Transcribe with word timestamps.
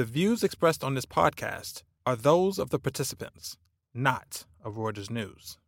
The 0.00 0.06
views 0.06 0.42
expressed 0.42 0.82
on 0.82 0.94
this 0.94 1.04
podcast 1.04 1.82
are 2.06 2.16
those 2.16 2.58
of 2.58 2.70
the 2.70 2.78
participants, 2.78 3.58
not 3.92 4.46
of 4.64 4.76
Reuters 4.76 5.10
News. 5.10 5.58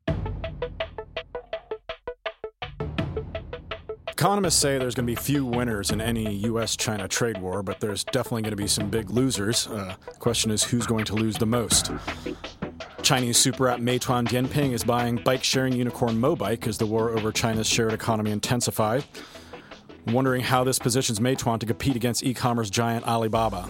Economists 4.08 4.58
say 4.58 4.79
there's 4.79 4.95
going 4.95 5.07
to 5.07 5.13
be 5.13 5.17
few 5.17 5.45
winners 5.45 5.91
in 5.91 6.00
any 6.00 6.37
U.S. 6.47 6.76
China 6.76 7.07
trade 7.08 7.42
war, 7.42 7.63
but 7.63 7.81
there's 7.81 8.05
definitely 8.05 8.41
going 8.41 8.53
to 8.53 8.57
be 8.57 8.66
some 8.66 8.89
big 8.89 9.11
losers. 9.11 9.66
Uh, 9.66 9.96
question 10.18 10.51
is 10.51 10.64
who's 10.64 10.87
going 10.87 11.05
to 11.05 11.14
lose 11.14 11.37
the 11.37 11.45
most? 11.45 11.91
Chinese 13.03 13.37
super 13.37 13.69
app 13.69 13.80
Meituan 13.80 14.27
Dianping 14.27 14.73
is 14.73 14.83
buying 14.83 15.17
bike 15.17 15.45
sharing 15.45 15.75
unicorn 15.75 16.17
Mobike 16.17 16.67
as 16.67 16.79
the 16.79 16.87
war 16.87 17.11
over 17.11 17.33
China's 17.33 17.67
shared 17.67 17.93
economy 17.93 18.30
intensifies. 18.30 19.05
Wondering 20.07 20.41
how 20.41 20.64
this 20.64 20.79
positions 20.79 21.21
Meituan 21.21 21.61
to 21.61 21.67
compete 21.67 21.96
against 21.96 22.23
e 22.25 22.33
commerce 22.33 22.71
giant 22.71 23.07
Alibaba. 23.07 23.69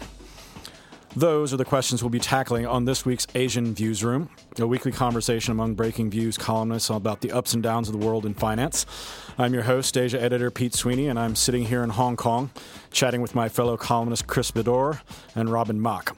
Those 1.15 1.53
are 1.53 1.59
the 1.59 1.67
questions 1.67 2.03
we'll 2.03 2.09
be 2.09 2.19
tackling 2.19 2.67
on 2.67 2.87
this 2.87 3.05
week's 3.05 3.27
Asian 3.35 3.75
Viewsroom, 3.75 4.31
a 4.59 4.67
weekly 4.67 4.93
conversation 4.93 5.53
among 5.53 5.77
Breakingviews 5.77 6.39
columnists 6.39 6.89
about 6.89 7.21
the 7.21 7.33
ups 7.33 7.53
and 7.53 7.63
downs 7.63 7.91
of 7.91 8.01
the 8.01 8.07
world 8.07 8.25
in 8.25 8.33
finance. 8.33 8.87
I'm 9.37 9.53
your 9.53 9.65
host, 9.65 9.99
Asia 9.99 10.19
editor 10.19 10.51
Pete 10.51 10.73
Sweeney, 10.73 11.09
and 11.09 11.19
I'm 11.19 11.37
sitting 11.37 11.67
here 11.67 11.85
in 11.85 11.91
Hong 11.91 12.17
Kong 12.17 12.51
chatting 12.93 13.21
with 13.21 13.35
my 13.35 13.51
fellow 13.51 13.77
columnists 13.77 14.25
Chris 14.27 14.53
Beddor 14.53 15.03
and 15.35 15.51
Robin 15.51 15.83
Mak. 15.83 16.13
I'm 16.13 16.17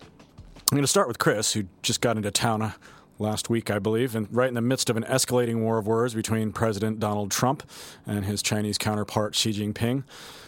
going 0.71 0.83
to 0.83 0.87
start 0.87 1.09
with 1.09 1.19
Chris, 1.19 1.55
who 1.55 1.65
just 1.83 2.01
got 2.01 2.17
into 2.17 2.31
town 2.31 2.63
uh, 2.63 2.73
last 3.19 3.51
week, 3.51 3.73
I 3.73 3.81
believe, 3.81 4.15
and 4.15 4.29
right 4.31 4.49
in 4.49 4.55
the 4.55 4.61
midst 4.61 4.91
of 4.91 4.97
an 4.97 5.03
escalating 5.05 5.59
war 5.59 5.79
of 5.79 5.89
words 5.89 6.15
between 6.15 6.53
President 6.53 7.01
Donald 7.01 7.33
Trump 7.33 7.69
and 8.07 8.25
his 8.25 8.43
Chinese 8.43 8.79
counterpart 8.79 9.35
Xi 9.35 9.51
Jinping, 9.51 10.05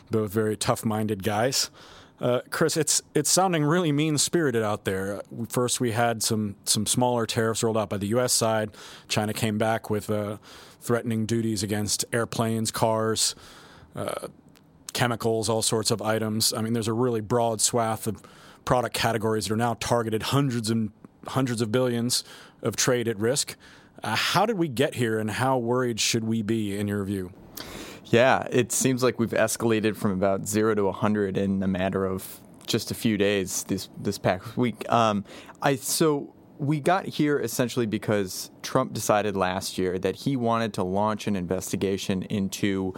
both 0.09 0.31
very 0.31 0.57
tough 0.57 0.85
minded 0.85 1.25
guys. 1.25 1.69
Uh, 2.21 2.41
Chris, 2.51 2.77
it's 2.77 3.03
it's 3.15 3.31
sounding 3.31 3.63
really 3.65 3.93
mean 3.93 4.17
spirited 4.17 4.63
out 4.63 4.85
there. 4.85 5.21
First, 5.49 5.81
we 5.81 5.93
had 5.93 6.23
some 6.23 6.57
some 6.65 6.87
smaller 6.87 7.27
tariffs 7.27 7.63
rolled 7.63 7.77
out 7.77 7.91
by 7.91 7.99
the 7.99 8.07
U.S. 8.09 8.33
side. 8.33 8.71
China 9.09 9.35
came 9.35 9.59
back 9.59 9.91
with 9.91 10.09
uh, 10.09 10.39
threatening 10.81 11.27
duties 11.27 11.63
against 11.63 12.05
airplanes, 12.13 12.71
cars, 12.71 13.35
uh, 13.95 14.29
chemicals, 14.95 15.49
all 15.49 15.63
sorts 15.63 15.91
of 15.91 16.01
items. 16.01 16.55
I 16.55 16.63
mean, 16.63 16.73
there's 16.73 16.89
a 16.89 16.95
really 16.95 17.21
broad 17.21 17.61
swath 17.61 18.07
of 18.07 18.23
product 18.65 18.95
categories 18.95 19.47
that 19.47 19.53
are 19.53 19.59
now 19.59 19.75
targeted 19.75 20.23
hundreds 20.25 20.71
and 20.71 20.93
hundreds 21.29 21.61
of 21.61 21.71
billions 21.71 22.25
of 22.63 22.77
trade 22.77 23.09
at 23.09 23.19
risk. 23.19 23.57
Uh, 24.03 24.15
how 24.15 24.47
did 24.47 24.57
we 24.57 24.69
get 24.69 24.95
here, 24.95 25.19
and 25.19 25.31
how 25.33 25.59
worried 25.59 26.01
should 26.01 26.25
we 26.25 26.41
be, 26.41 26.79
in 26.79 26.89
your 26.89 27.05
view? 27.05 27.33
Yeah, 28.09 28.47
it 28.51 28.71
seems 28.71 29.03
like 29.03 29.19
we've 29.19 29.31
escalated 29.31 29.97
from 29.97 30.13
about 30.13 30.47
zero 30.47 30.75
to 30.75 30.85
100 30.85 31.37
in 31.37 31.63
a 31.63 31.67
matter 31.67 32.07
of 32.07 32.41
just 32.67 32.91
a 32.91 32.95
few 32.95 33.17
days 33.17 33.65
this 33.65 33.89
this 33.99 34.19
past 34.19 34.57
week. 34.57 34.91
Um, 34.93 35.25
I 35.61 35.77
so 35.77 36.33
we 36.59 36.81
got 36.81 37.07
here 37.07 37.39
essentially 37.39 37.87
because 37.87 38.51
Trump 38.63 38.93
decided 38.93 39.37
last 39.37 39.77
year 39.77 39.99
that 39.99 40.17
he 40.17 40.37
wanted 40.37 40.73
to 40.75 40.85
launch 40.85 41.27
an 41.27 41.37
investigation 41.37 42.23
into 42.25 42.95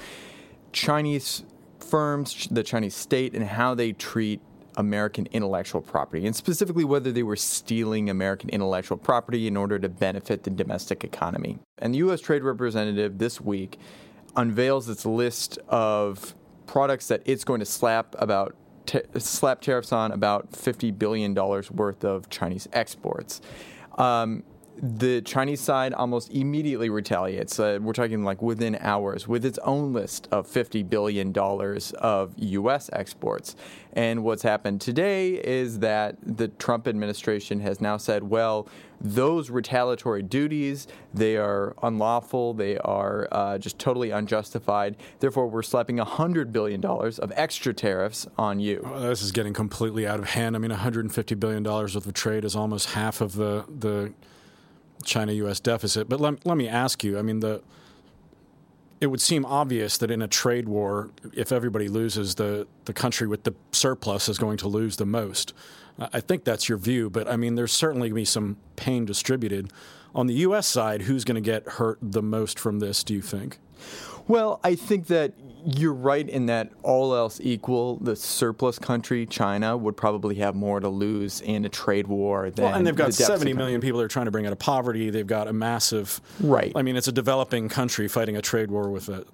Chinese 0.73 1.42
firms, 1.81 2.47
the 2.51 2.62
Chinese 2.62 2.95
state, 2.95 3.34
and 3.34 3.45
how 3.45 3.75
they 3.75 3.92
treat 3.92 4.41
American 4.77 5.27
intellectual 5.33 5.81
property, 5.81 6.27
and 6.27 6.36
specifically 6.36 6.84
whether 6.84 7.11
they 7.11 7.23
were 7.23 7.34
stealing 7.34 8.11
American 8.11 8.48
intellectual 8.51 8.97
property 8.97 9.47
in 9.47 9.56
order 9.56 9.79
to 9.79 9.89
benefit 9.89 10.45
the 10.45 10.51
domestic 10.51 11.03
economy. 11.03 11.59
And 11.79 11.95
the 11.95 11.98
U.S. 11.98 12.20
Trade 12.20 12.42
Representative 12.45 13.19
this 13.19 13.41
week 13.41 13.79
unveils 14.39 14.89
its 14.89 15.05
list 15.05 15.58
of 15.69 16.34
products 16.67 17.08
that 17.08 17.20
it's 17.25 17.44
going 17.44 17.58
to 17.58 17.67
slap 17.67 18.14
about 18.19 18.55
t- 18.86 19.00
slap 19.19 19.61
tariffs 19.61 19.92
on 19.92 20.12
about 20.12 20.55
fifty 20.55 20.91
billion 20.92 21.34
dollars 21.34 21.70
worth 21.70 22.05
of 22.05 22.30
Chinese 22.30 22.69
exports. 22.72 23.41
Um, 23.98 24.45
the 24.80 25.20
Chinese 25.22 25.60
side 25.60 25.92
almost 25.92 26.30
immediately 26.32 26.90
retaliates. 26.90 27.58
Uh, 27.58 27.78
we're 27.80 27.92
talking 27.92 28.24
like 28.24 28.42
within 28.42 28.77
hours 28.80 29.27
with 29.27 29.44
its 29.44 29.58
own 29.58 29.92
list 29.92 30.28
of 30.30 30.46
$50 30.46 30.89
billion 30.89 31.33
of 31.98 32.34
U.S. 32.36 32.90
exports. 32.92 33.56
And 33.92 34.22
what's 34.22 34.42
happened 34.42 34.80
today 34.80 35.34
is 35.34 35.80
that 35.80 36.17
the 36.22 36.48
Trump 36.48 36.86
administration 36.86 37.61
has 37.61 37.80
now 37.80 37.96
said, 37.96 38.22
well, 38.22 38.68
those 39.00 39.50
retaliatory 39.50 40.22
duties, 40.22 40.86
they 41.14 41.36
are 41.36 41.74
unlawful, 41.83 42.55
they 42.55 42.78
are 42.78 43.28
uh, 43.33 43.58
just 43.58 43.78
totally 43.78 44.11
unjustified. 44.11 44.96
Therefore, 45.20 45.48
we're 45.48 45.62
slapping 45.62 45.96
$100 45.98 46.52
billion 46.52 46.84
of 46.84 47.33
extra 47.34 47.72
tariffs 47.72 48.27
on 48.36 48.61
you. 48.61 48.88
This 48.98 49.22
is 49.22 49.33
getting 49.33 49.52
completely 49.52 50.06
out 50.06 50.18
of 50.18 50.30
hand. 50.30 50.56
I 50.56 50.58
mean, 50.58 50.70
$150 50.70 51.40
billion 51.40 51.64
worth 51.64 51.94
of 51.94 52.12
trade 52.12 52.44
is 52.44 52.55
almost 52.55 52.90
half 52.90 53.20
of 53.20 53.34
the, 53.34 53.64
the 53.68 54.12
China 55.05 55.33
U.S. 55.33 55.61
deficit. 55.61 56.09
But 56.09 56.20
let, 56.20 56.45
let 56.47 56.57
me 56.57 56.69
ask 56.69 57.03
you. 57.05 57.19
I 57.19 57.23
mean, 57.23 57.41
the 57.41 57.63
it 59.01 59.07
would 59.07 59.20
seem 59.20 59.45
obvious 59.45 59.97
that 59.98 60.11
in 60.11 60.23
a 60.23 60.29
trade 60.29 60.69
war, 60.69 61.11
if 61.33 61.53
everybody 61.53 61.89
loses, 61.89 62.35
the 62.35 62.67
the 62.85 62.92
country 62.92 63.27
with 63.27 63.45
the 63.45 63.55
surplus 63.73 64.29
is 64.29 64.39
going 64.39 64.57
to 64.59 64.69
lose 64.69 64.97
the 64.97 65.07
most. 65.07 65.55
I 65.98 66.20
think 66.20 66.45
that's 66.45 66.69
your 66.69 66.79
view, 66.79 67.11
but 67.11 67.29
I 67.29 67.36
mean, 67.36 67.57
there's 67.57 67.73
certainly 67.73 68.09
going 68.09 68.14
to 68.17 68.20
be 68.23 68.25
some 68.25 68.57
pain 68.77 69.05
distributed. 69.05 69.73
On 70.14 70.27
the 70.27 70.35
U.S. 70.35 70.67
side, 70.67 71.03
who's 71.03 71.25
going 71.25 71.35
to 71.35 71.41
get 71.41 71.67
hurt 71.67 71.98
the 72.01 72.23
most 72.23 72.59
from 72.59 72.79
this? 72.79 73.03
Do 73.03 73.15
you 73.15 73.23
think? 73.23 73.59
Well, 74.27 74.61
I 74.62 74.74
think 74.74 75.06
that 75.06 75.33
you're 75.64 75.94
right 75.94 76.28
in 76.28 76.46
that 76.46 76.70
all 76.83 77.14
else 77.14 77.40
equal, 77.42 77.96
the 77.96 78.16
surplus 78.16 78.78
country, 78.78 79.27
China, 79.27 79.77
would 79.77 79.96
probably 79.96 80.36
have 80.36 80.55
more 80.55 80.80
to 80.80 80.89
lose 80.89 81.40
in 81.40 81.64
a 81.64 81.68
trade 81.68 82.06
war 82.06 82.50
than. 82.50 82.64
Well, 82.64 82.74
and 82.74 82.86
they've 82.86 82.94
got 82.94 83.08
the 83.08 83.12
70 83.12 83.55
million 83.55 83.80
people 83.80 83.98
they're 83.98 84.08
trying 84.08 84.27
to 84.27 84.30
bring 84.30 84.46
out 84.46 84.52
of 84.52 84.58
poverty. 84.58 85.11
They've 85.11 85.27
got 85.27 85.48
a 85.48 85.52
massive. 85.52 86.20
Right. 86.40 86.72
I 86.74 86.83
mean, 86.83 86.96
it's 86.96 87.08
a 87.08 87.12
developing 87.12 87.68
country 87.68 88.08
fighting 88.08 88.36
a 88.36 88.42
trade 88.42 88.70
war 88.70 88.90
with 88.90 89.08
a. 89.08 89.24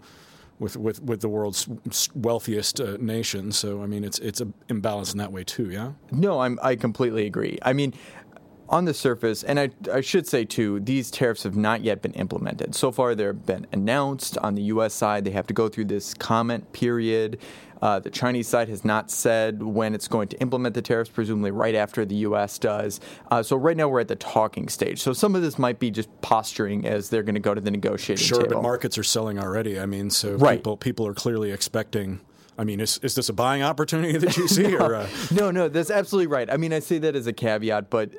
With, 0.60 0.76
with, 0.76 1.02
with 1.02 1.20
the 1.20 1.28
world's 1.28 1.68
wealthiest 2.14 2.80
uh, 2.80 2.96
nation, 3.00 3.50
so 3.50 3.82
I 3.82 3.86
mean 3.86 4.04
it's 4.04 4.20
it's 4.20 4.40
an 4.40 4.54
imbalance 4.68 5.10
in 5.10 5.18
that 5.18 5.32
way 5.32 5.42
too, 5.42 5.68
yeah. 5.68 5.90
No, 6.12 6.40
I'm 6.40 6.60
I 6.62 6.76
completely 6.76 7.26
agree. 7.26 7.58
I 7.62 7.72
mean, 7.72 7.92
on 8.68 8.84
the 8.84 8.94
surface, 8.94 9.42
and 9.42 9.60
I, 9.60 9.70
I, 9.92 10.00
should 10.00 10.26
say 10.26 10.44
too, 10.44 10.80
these 10.80 11.10
tariffs 11.10 11.42
have 11.42 11.56
not 11.56 11.82
yet 11.82 12.02
been 12.02 12.14
implemented. 12.14 12.74
So 12.74 12.90
far, 12.90 13.14
they've 13.14 13.44
been 13.44 13.66
announced 13.72 14.38
on 14.38 14.54
the 14.54 14.62
U.S. 14.62 14.94
side. 14.94 15.24
They 15.24 15.30
have 15.32 15.46
to 15.48 15.54
go 15.54 15.68
through 15.68 15.86
this 15.86 16.14
comment 16.14 16.72
period. 16.72 17.38
Uh, 17.82 17.98
the 17.98 18.08
Chinese 18.08 18.48
side 18.48 18.68
has 18.70 18.82
not 18.82 19.10
said 19.10 19.62
when 19.62 19.94
it's 19.94 20.08
going 20.08 20.28
to 20.28 20.40
implement 20.40 20.74
the 20.74 20.80
tariffs, 20.80 21.10
presumably 21.10 21.50
right 21.50 21.74
after 21.74 22.06
the 22.06 22.14
U.S. 22.16 22.58
does. 22.58 22.98
Uh, 23.30 23.42
so 23.42 23.56
right 23.56 23.76
now 23.76 23.88
we're 23.88 24.00
at 24.00 24.08
the 24.08 24.16
talking 24.16 24.68
stage. 24.68 25.00
So 25.00 25.12
some 25.12 25.34
of 25.34 25.42
this 25.42 25.58
might 25.58 25.78
be 25.78 25.90
just 25.90 26.08
posturing 26.22 26.86
as 26.86 27.10
they're 27.10 27.22
going 27.22 27.34
to 27.34 27.40
go 27.40 27.52
to 27.52 27.60
the 27.60 27.70
negotiating 27.70 28.24
sure, 28.24 28.38
table. 28.38 28.54
but 28.54 28.62
markets 28.62 28.96
are 28.96 29.02
selling 29.02 29.38
already. 29.38 29.78
I 29.78 29.84
mean, 29.84 30.08
so 30.08 30.36
right. 30.36 30.58
people 30.58 30.78
people 30.78 31.06
are 31.06 31.14
clearly 31.14 31.52
expecting. 31.52 32.20
I 32.56 32.64
mean, 32.64 32.80
is, 32.80 32.98
is 33.02 33.14
this 33.14 33.28
a 33.28 33.32
buying 33.32 33.62
opportunity 33.62 34.16
that 34.18 34.36
you 34.36 34.46
see? 34.48 34.68
no, 34.68 34.78
or, 34.78 34.94
uh... 34.96 35.08
no, 35.30 35.50
no, 35.50 35.68
that's 35.68 35.90
absolutely 35.90 36.28
right. 36.28 36.50
I 36.50 36.56
mean, 36.56 36.72
I 36.72 36.78
say 36.78 36.98
that 36.98 37.16
as 37.16 37.26
a 37.26 37.32
caveat, 37.32 37.90
but 37.90 38.10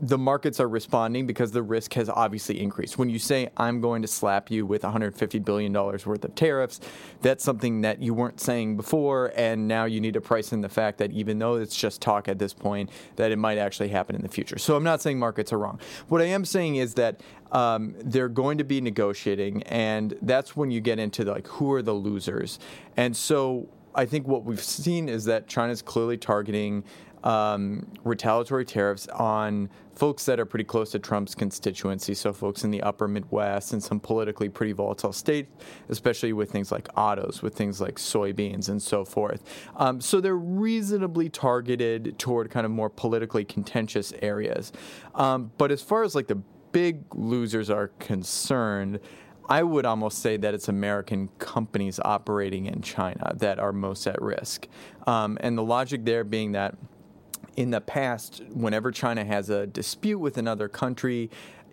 the 0.00 0.18
markets 0.18 0.60
are 0.60 0.68
responding 0.68 1.26
because 1.26 1.52
the 1.52 1.62
risk 1.62 1.94
has 1.94 2.08
obviously 2.08 2.60
increased. 2.60 2.98
When 2.98 3.08
you 3.08 3.18
say, 3.18 3.48
I'm 3.56 3.80
going 3.80 4.02
to 4.02 4.08
slap 4.08 4.50
you 4.50 4.66
with 4.66 4.82
$150 4.82 5.44
billion 5.44 5.72
worth 5.72 6.06
of 6.06 6.34
tariffs, 6.34 6.80
that's 7.22 7.44
something 7.44 7.80
that 7.82 8.02
you 8.02 8.14
weren't 8.14 8.40
saying 8.40 8.76
before, 8.76 9.32
and 9.36 9.68
now 9.68 9.84
you 9.84 10.00
need 10.00 10.14
to 10.14 10.20
price 10.20 10.52
in 10.52 10.60
the 10.60 10.68
fact 10.68 10.98
that 10.98 11.12
even 11.12 11.38
though 11.38 11.54
it's 11.54 11.76
just 11.76 12.00
talk 12.00 12.28
at 12.28 12.38
this 12.38 12.52
point, 12.52 12.90
that 13.16 13.30
it 13.30 13.36
might 13.36 13.58
actually 13.58 13.88
happen 13.88 14.16
in 14.16 14.22
the 14.22 14.28
future. 14.28 14.58
So 14.58 14.76
I'm 14.76 14.84
not 14.84 15.00
saying 15.00 15.18
markets 15.18 15.52
are 15.52 15.58
wrong. 15.58 15.80
What 16.08 16.20
I 16.20 16.26
am 16.26 16.44
saying 16.44 16.76
is 16.76 16.94
that 16.94 17.20
um, 17.52 17.94
they're 17.98 18.28
going 18.28 18.58
to 18.58 18.64
be 18.64 18.80
negotiating, 18.80 19.62
and 19.64 20.16
that's 20.22 20.56
when 20.56 20.70
you 20.70 20.80
get 20.80 20.98
into 20.98 21.24
the, 21.24 21.32
like 21.32 21.46
who 21.46 21.72
are 21.72 21.82
the 21.82 21.94
losers. 21.94 22.58
And 22.96 23.16
so 23.16 23.68
I 23.94 24.04
think 24.04 24.28
what 24.28 24.44
we've 24.44 24.62
seen 24.62 25.08
is 25.08 25.24
that 25.24 25.46
China's 25.46 25.80
clearly 25.82 26.18
targeting 26.18 26.84
um, 27.24 27.86
retaliatory 28.04 28.64
tariffs 28.64 29.08
on 29.08 29.68
folks 29.96 30.26
that 30.26 30.38
are 30.38 30.44
pretty 30.44 30.64
close 30.64 30.90
to 30.90 30.98
Trump's 30.98 31.34
constituency, 31.34 32.14
so 32.14 32.32
folks 32.32 32.64
in 32.64 32.70
the 32.70 32.82
upper 32.82 33.08
Midwest 33.08 33.72
and 33.72 33.82
some 33.82 33.98
politically 33.98 34.48
pretty 34.48 34.72
volatile 34.72 35.12
states, 35.12 35.50
especially 35.88 36.34
with 36.34 36.50
things 36.50 36.70
like 36.70 36.86
autos, 36.96 37.40
with 37.42 37.54
things 37.54 37.80
like 37.80 37.96
soybeans 37.96 38.68
and 38.68 38.80
so 38.80 39.04
forth. 39.04 39.42
Um, 39.76 40.00
so 40.00 40.20
they're 40.20 40.36
reasonably 40.36 41.30
targeted 41.30 42.18
toward 42.18 42.50
kind 42.50 42.66
of 42.66 42.72
more 42.72 42.90
politically 42.90 43.44
contentious 43.44 44.12
areas. 44.20 44.70
Um, 45.14 45.50
but 45.56 45.72
as 45.72 45.80
far 45.80 46.04
as 46.04 46.14
like 46.14 46.26
the 46.26 46.42
big 46.72 47.02
losers 47.14 47.70
are 47.70 47.88
concerned, 47.98 49.00
I 49.48 49.62
would 49.62 49.86
almost 49.86 50.18
say 50.18 50.36
that 50.36 50.52
it's 50.52 50.68
American 50.68 51.28
companies 51.38 52.00
operating 52.04 52.66
in 52.66 52.82
China 52.82 53.32
that 53.36 53.58
are 53.58 53.72
most 53.72 54.06
at 54.06 54.20
risk. 54.20 54.66
Um, 55.06 55.38
and 55.40 55.56
the 55.56 55.62
logic 55.62 56.04
there 56.04 56.24
being 56.24 56.52
that 56.52 56.76
in 57.56 57.70
the 57.70 57.80
past, 57.80 58.42
whenever 58.52 58.92
China 58.92 59.24
has 59.24 59.50
a 59.50 59.66
dispute 59.66 60.18
with 60.18 60.36
another 60.36 60.68
country, 60.68 61.30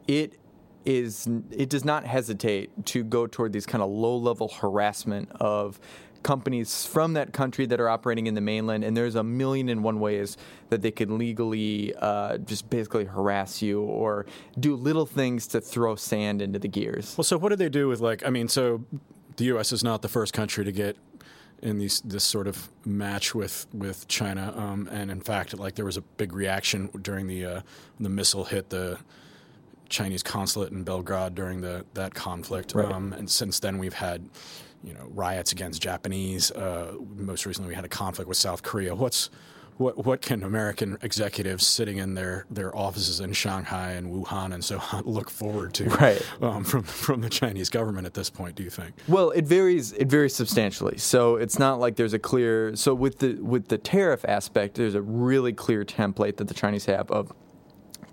it 0.07 0.39
is 0.85 1.27
it 1.51 1.69
does 1.69 1.85
not 1.85 2.05
hesitate 2.05 2.85
to 2.85 3.03
go 3.03 3.25
toward 3.27 3.53
these 3.53 3.65
kind 3.65 3.81
of 3.81 3.89
low 3.89 4.17
level 4.17 4.49
harassment 4.49 5.29
of 5.39 5.79
companies 6.23 6.85
from 6.85 7.13
that 7.13 7.33
country 7.33 7.65
that 7.65 7.79
are 7.79 7.89
operating 7.89 8.27
in 8.27 8.33
the 8.33 8.41
mainland, 8.41 8.83
and 8.83 8.95
there's 8.95 9.15
a 9.15 9.23
million 9.23 9.69
and 9.69 9.83
one 9.83 9.99
ways 9.99 10.37
that 10.69 10.81
they 10.81 10.91
could 10.91 11.11
legally 11.11 11.93
uh, 11.95 12.37
just 12.37 12.69
basically 12.69 13.05
harass 13.05 13.61
you 13.61 13.81
or 13.81 14.25
do 14.59 14.75
little 14.75 15.05
things 15.05 15.47
to 15.47 15.59
throw 15.59 15.95
sand 15.95 16.41
into 16.41 16.59
the 16.59 16.67
gears. 16.67 17.15
Well, 17.17 17.25
so 17.25 17.37
what 17.37 17.49
do 17.49 17.57
they 17.57 17.69
do 17.69 17.89
with 17.89 17.99
like? 17.99 18.25
I 18.25 18.29
mean, 18.29 18.47
so 18.47 18.85
the 19.35 19.45
U.S. 19.45 19.71
is 19.71 19.83
not 19.83 20.01
the 20.01 20.07
first 20.07 20.33
country 20.33 20.63
to 20.63 20.71
get 20.71 20.97
in 21.63 21.77
these 21.77 22.01
this 22.01 22.23
sort 22.23 22.45
of 22.45 22.69
match 22.85 23.33
with 23.33 23.65
with 23.73 24.07
China, 24.07 24.53
um, 24.55 24.87
and 24.91 25.09
in 25.09 25.21
fact, 25.21 25.57
like 25.57 25.75
there 25.75 25.85
was 25.85 25.97
a 25.97 26.01
big 26.01 26.33
reaction 26.33 26.89
during 27.01 27.25
the 27.25 27.45
uh, 27.45 27.61
the 27.99 28.09
missile 28.09 28.43
hit 28.43 28.69
the 28.69 28.99
Chinese 29.89 30.21
consulate 30.21 30.71
in 30.71 30.83
Belgrade 30.83 31.33
during 31.33 31.61
the 31.61 31.85
that 31.93 32.13
conflict, 32.13 32.75
right. 32.75 32.91
um, 32.91 33.13
and 33.13 33.29
since 33.29 33.59
then 33.59 33.77
we've 33.77 33.93
had 33.93 34.29
you 34.83 34.93
know 34.93 35.07
riots 35.13 35.53
against 35.53 35.81
Japanese. 35.81 36.51
Uh, 36.51 36.95
most 37.15 37.45
recently, 37.45 37.69
we 37.69 37.75
had 37.75 37.85
a 37.85 37.89
conflict 37.89 38.27
with 38.27 38.37
South 38.37 38.61
Korea. 38.61 38.93
What's 38.93 39.29
what 39.77 40.05
what 40.05 40.21
can 40.21 40.43
American 40.43 40.97
executives 41.01 41.65
sitting 41.65 41.97
in 41.97 42.13
their, 42.13 42.45
their 42.49 42.75
offices 42.75 43.19
in 43.19 43.33
Shanghai 43.33 43.91
and 43.91 44.07
Wuhan 44.07 44.53
and 44.53 44.63
so 44.63 44.81
on 44.91 45.03
look 45.05 45.29
forward 45.29 45.73
to 45.75 45.85
right. 45.89 46.21
um, 46.41 46.63
from 46.63 46.83
from 46.83 47.21
the 47.21 47.29
Chinese 47.29 47.69
government 47.69 48.05
at 48.05 48.13
this 48.13 48.29
point? 48.29 48.55
Do 48.55 48.63
you 48.63 48.69
think? 48.69 48.95
Well, 49.07 49.31
it 49.31 49.45
varies. 49.45 49.93
It 49.93 50.07
varies 50.07 50.35
substantially. 50.35 50.97
So 50.97 51.35
it's 51.35 51.59
not 51.59 51.79
like 51.79 51.95
there's 51.95 52.13
a 52.13 52.19
clear. 52.19 52.75
So 52.75 52.93
with 52.93 53.19
the 53.19 53.33
with 53.35 53.67
the 53.67 53.77
tariff 53.77 54.23
aspect, 54.25 54.75
there's 54.75 54.95
a 54.95 55.01
really 55.01 55.53
clear 55.53 55.83
template 55.83 56.37
that 56.37 56.47
the 56.47 56.53
Chinese 56.53 56.85
have 56.85 57.09
of 57.11 57.31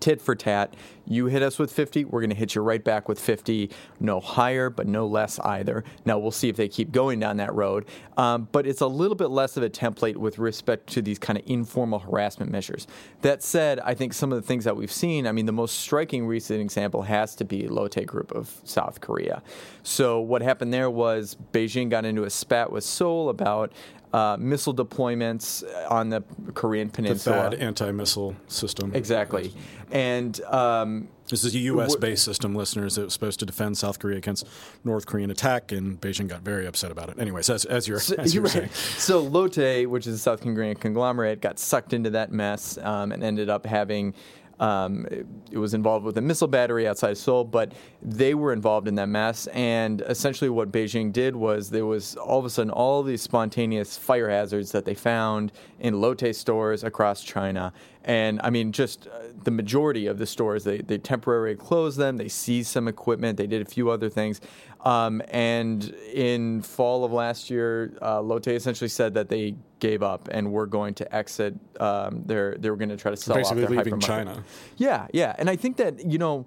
tit 0.00 0.20
for 0.20 0.35
tat. 0.35 0.75
You 1.06 1.26
hit 1.26 1.43
us 1.43 1.58
with 1.58 1.73
50, 1.73 2.05
we're 2.05 2.20
going 2.20 2.31
to 2.31 2.37
hit 2.37 2.55
you 2.55 2.62
right 2.62 2.82
back 2.82 3.08
with 3.08 3.19
50. 3.19 3.70
No 3.99 4.20
higher, 4.20 4.70
but 4.70 4.87
no 4.87 5.06
less 5.06 5.38
either. 5.41 5.82
Now 6.05 6.19
we'll 6.19 6.31
see 6.31 6.49
if 6.49 6.56
they 6.56 6.69
keep 6.69 6.93
going 6.93 7.19
down 7.19 7.38
that 7.38 7.52
road. 7.52 7.87
Um, 8.17 8.49
but 8.52 8.67
it's 8.67 8.81
a 8.81 8.87
little 8.87 9.17
bit 9.17 9.29
less 9.29 9.56
of 9.56 9.62
a 9.62 9.70
template 9.70 10.17
with 10.17 10.38
respect 10.38 10.87
to 10.91 11.02
these 11.02 11.19
kind 11.19 11.38
of 11.38 11.44
informal 11.49 11.99
harassment 11.99 12.52
measures. 12.52 12.87
That 13.23 13.43
said, 13.43 13.81
I 13.81 13.94
think 13.94 14.12
some 14.12 14.32
of 14.32 14.41
the 14.41 14.47
things 14.47 14.64
that 14.64 14.76
we've 14.76 14.93
seen, 14.93 15.26
I 15.26 15.32
mean, 15.32 15.47
the 15.47 15.52
most 15.52 15.81
striking 15.81 16.26
recent 16.26 16.61
example 16.61 17.02
has 17.02 17.35
to 17.37 17.44
be 17.44 17.67
Lotte 17.67 18.06
Group 18.06 18.32
of 18.32 18.55
South 18.64 19.00
Korea. 19.00 19.43
So 19.82 20.20
what 20.20 20.43
happened 20.43 20.73
there 20.73 20.91
was 20.91 21.37
Beijing 21.52 21.88
got 21.88 22.05
into 22.05 22.25
a 22.25 22.31
spat 22.31 22.70
with 22.70 22.85
Seoul 22.85 23.31
about 23.31 23.73
uh, 24.12 24.37
missile 24.39 24.75
deployments 24.75 25.65
on 25.91 26.11
the 26.11 26.23
Korean 26.55 26.91
Peninsula. 26.91 27.51
The 27.51 27.57
THAAD 27.57 27.61
anti-missile 27.62 28.37
system. 28.49 28.95
Exactly, 28.95 29.53
and 29.91 30.41
um, 30.45 31.09
this 31.31 31.45
is 31.45 31.55
a 31.55 31.59
U.S.-based 31.59 32.19
system, 32.19 32.55
listeners. 32.55 32.99
It 32.99 33.05
was 33.05 33.12
supposed 33.12 33.39
to 33.41 33.47
defend 33.47 33.79
South 33.79 33.99
Korea 34.01 34.19
against 34.19 34.47
North 34.85 35.07
Korean 35.07 35.31
attack, 35.31 35.71
and 35.71 36.01
Beijing 36.01 36.27
got 36.27 36.43
very 36.43 36.67
upset 36.67 36.91
about 36.91 37.09
it. 37.09 37.21
Anyways, 37.21 37.49
as, 37.49 37.65
as 37.65 37.87
you're, 37.87 38.01
so, 38.01 38.17
as 38.19 38.35
you're 38.35 38.43
right. 38.43 38.53
saying, 38.53 38.69
so 38.99 39.21
Lotte, 39.21 39.89
which 39.89 40.07
is 40.07 40.15
a 40.15 40.19
South 40.19 40.41
Korean 40.43 40.75
conglomerate, 40.75 41.41
got 41.41 41.59
sucked 41.59 41.93
into 41.93 42.11
that 42.11 42.33
mess 42.33 42.79
um, 42.79 43.12
and 43.12 43.23
ended 43.23 43.49
up 43.49 43.65
having 43.65 44.15
um, 44.61 45.07
it, 45.11 45.27
it, 45.53 45.59
was 45.59 45.73
involved 45.73 46.05
with 46.05 46.19
a 46.19 46.21
missile 46.21 46.47
battery 46.47 46.87
outside 46.87 47.17
Seoul, 47.17 47.45
but 47.45 47.73
they 48.03 48.35
were 48.35 48.53
involved 48.53 48.89
in 48.89 48.95
that 48.97 49.09
mess. 49.09 49.47
And 49.49 50.03
essentially, 50.03 50.51
what 50.51 50.71
Beijing 50.71 51.12
did 51.12 51.35
was 51.35 51.71
there 51.71 51.87
was 51.87 52.15
all 52.17 52.39
of 52.39 52.45
a 52.45 52.51
sudden 52.51 52.71
all 52.71 53.03
these 53.03 53.23
spontaneous 53.23 53.97
fire 53.97 54.29
hazards 54.29 54.71
that 54.73 54.85
they 54.85 54.95
found 54.95 55.53
in 55.79 55.99
Lotte 56.01 56.37
stores 56.37 56.85
across 56.85 57.25
China. 57.25 57.73
And 58.05 58.41
I 58.43 58.50
mean, 58.50 58.73
just 58.73 59.06
uh, 59.06 59.11
the 59.44 59.50
majority 59.50 60.06
of 60.06 60.19
the 60.19 60.26
stores, 60.26 60.64
they, 60.64 60.79
they 60.79 60.99
temporarily 60.99 61.56
closed 61.56 61.99
them, 61.99 62.17
they 62.17 62.29
seized 62.29 62.69
some 62.69 62.88
equipment, 62.88 63.37
they 63.37 63.47
did 63.47 63.61
a 63.61 63.64
few 63.67 63.91
other 63.91 64.08
things. 64.08 64.41
Um, 64.85 65.20
and 65.29 65.85
in 66.14 66.62
fall 66.62 67.05
of 67.05 67.12
last 67.12 67.50
year, 67.50 67.99
uh, 68.00 68.23
Lotte 68.23 68.49
essentially 68.49 68.88
said 68.88 69.12
that 69.14 69.29
they 69.29 69.55
gave 69.79 70.02
up 70.02 70.29
and 70.31 70.50
were 70.50 70.67
going 70.67 70.94
to 70.94 71.14
exit. 71.14 71.55
Um, 71.79 72.23
they're 72.25 72.56
they 72.58 72.70
were 72.70 72.76
going 72.76 72.88
to 72.88 72.97
try 72.97 73.11
to 73.11 73.17
sell 73.17 73.37
basically 73.37 73.64
off 73.64 73.69
their 73.69 73.79
leaving 73.79 74.00
hypermarket. 74.00 74.06
China. 74.06 74.44
Yeah, 74.79 75.06
yeah, 75.12 75.37
and 75.38 75.50
I 75.50 75.56
think 75.56 75.76
that 75.76 76.11
you 76.11 76.19
know. 76.19 76.47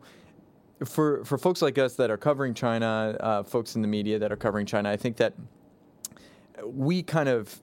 For, 0.85 1.23
for 1.23 1.37
folks 1.37 1.61
like 1.61 1.77
us 1.77 1.95
that 1.95 2.11
are 2.11 2.17
covering 2.17 2.53
China, 2.53 3.15
uh, 3.17 3.43
folks 3.43 3.77
in 3.77 3.81
the 3.81 3.87
media 3.87 4.19
that 4.19 4.33
are 4.33 4.35
covering 4.35 4.65
China, 4.65 4.89
I 4.89 4.97
think 4.97 5.15
that 5.17 5.33
we 6.65 7.03
kind 7.03 7.29
of 7.29 7.61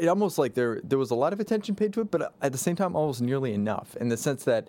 it 0.00 0.08
almost 0.08 0.38
like 0.38 0.54
there 0.54 0.80
there 0.82 0.98
was 0.98 1.10
a 1.10 1.14
lot 1.14 1.32
of 1.32 1.40
attention 1.40 1.74
paid 1.74 1.92
to 1.92 2.00
it, 2.00 2.10
but 2.10 2.34
at 2.40 2.52
the 2.52 2.58
same 2.58 2.76
time, 2.76 2.96
almost 2.96 3.20
nearly 3.20 3.52
enough 3.52 3.96
in 3.96 4.08
the 4.08 4.16
sense 4.16 4.44
that 4.44 4.68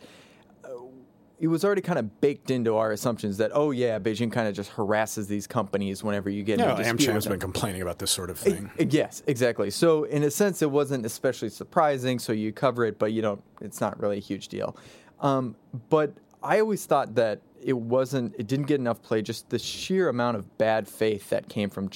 it 1.39 1.47
was 1.47 1.65
already 1.65 1.81
kind 1.81 1.99
of 1.99 2.21
baked 2.21 2.49
into 2.49 2.77
our 2.77 2.91
assumptions 2.91 3.37
that 3.37 3.51
oh 3.53 3.71
yeah, 3.71 3.99
Beijing 3.99 4.31
kind 4.31 4.47
of 4.47 4.55
just 4.55 4.71
harasses 4.71 5.27
these 5.27 5.47
companies 5.47 6.03
whenever 6.03 6.29
you 6.29 6.43
get. 6.43 6.59
No, 6.59 6.75
into 6.75 6.83
AmCham's 6.83 7.27
been 7.27 7.39
complaining 7.39 7.81
about 7.81 7.99
this 7.99 8.11
sort 8.11 8.29
of 8.29 8.39
thing. 8.39 8.71
It, 8.77 8.93
yes, 8.93 9.21
exactly. 9.27 9.69
So 9.69 10.05
in 10.05 10.23
a 10.23 10.31
sense, 10.31 10.61
it 10.61 10.71
wasn't 10.71 11.05
especially 11.05 11.49
surprising. 11.49 12.19
So 12.19 12.31
you 12.31 12.51
cover 12.51 12.85
it, 12.85 12.97
but 12.99 13.11
you 13.11 13.21
don't. 13.21 13.43
It's 13.61 13.81
not 13.81 13.99
really 13.99 14.17
a 14.17 14.21
huge 14.21 14.47
deal. 14.47 14.77
Um, 15.19 15.55
but 15.89 16.13
I 16.41 16.59
always 16.59 16.85
thought 16.85 17.15
that 17.15 17.41
it 17.61 17.77
wasn't. 17.77 18.35
It 18.37 18.47
didn't 18.47 18.67
get 18.67 18.79
enough 18.79 19.01
play. 19.01 19.21
Just 19.21 19.49
the 19.49 19.59
sheer 19.59 20.07
amount 20.09 20.37
of 20.37 20.57
bad 20.57 20.87
faith 20.87 21.29
that 21.31 21.49
came 21.49 21.69
from 21.69 21.89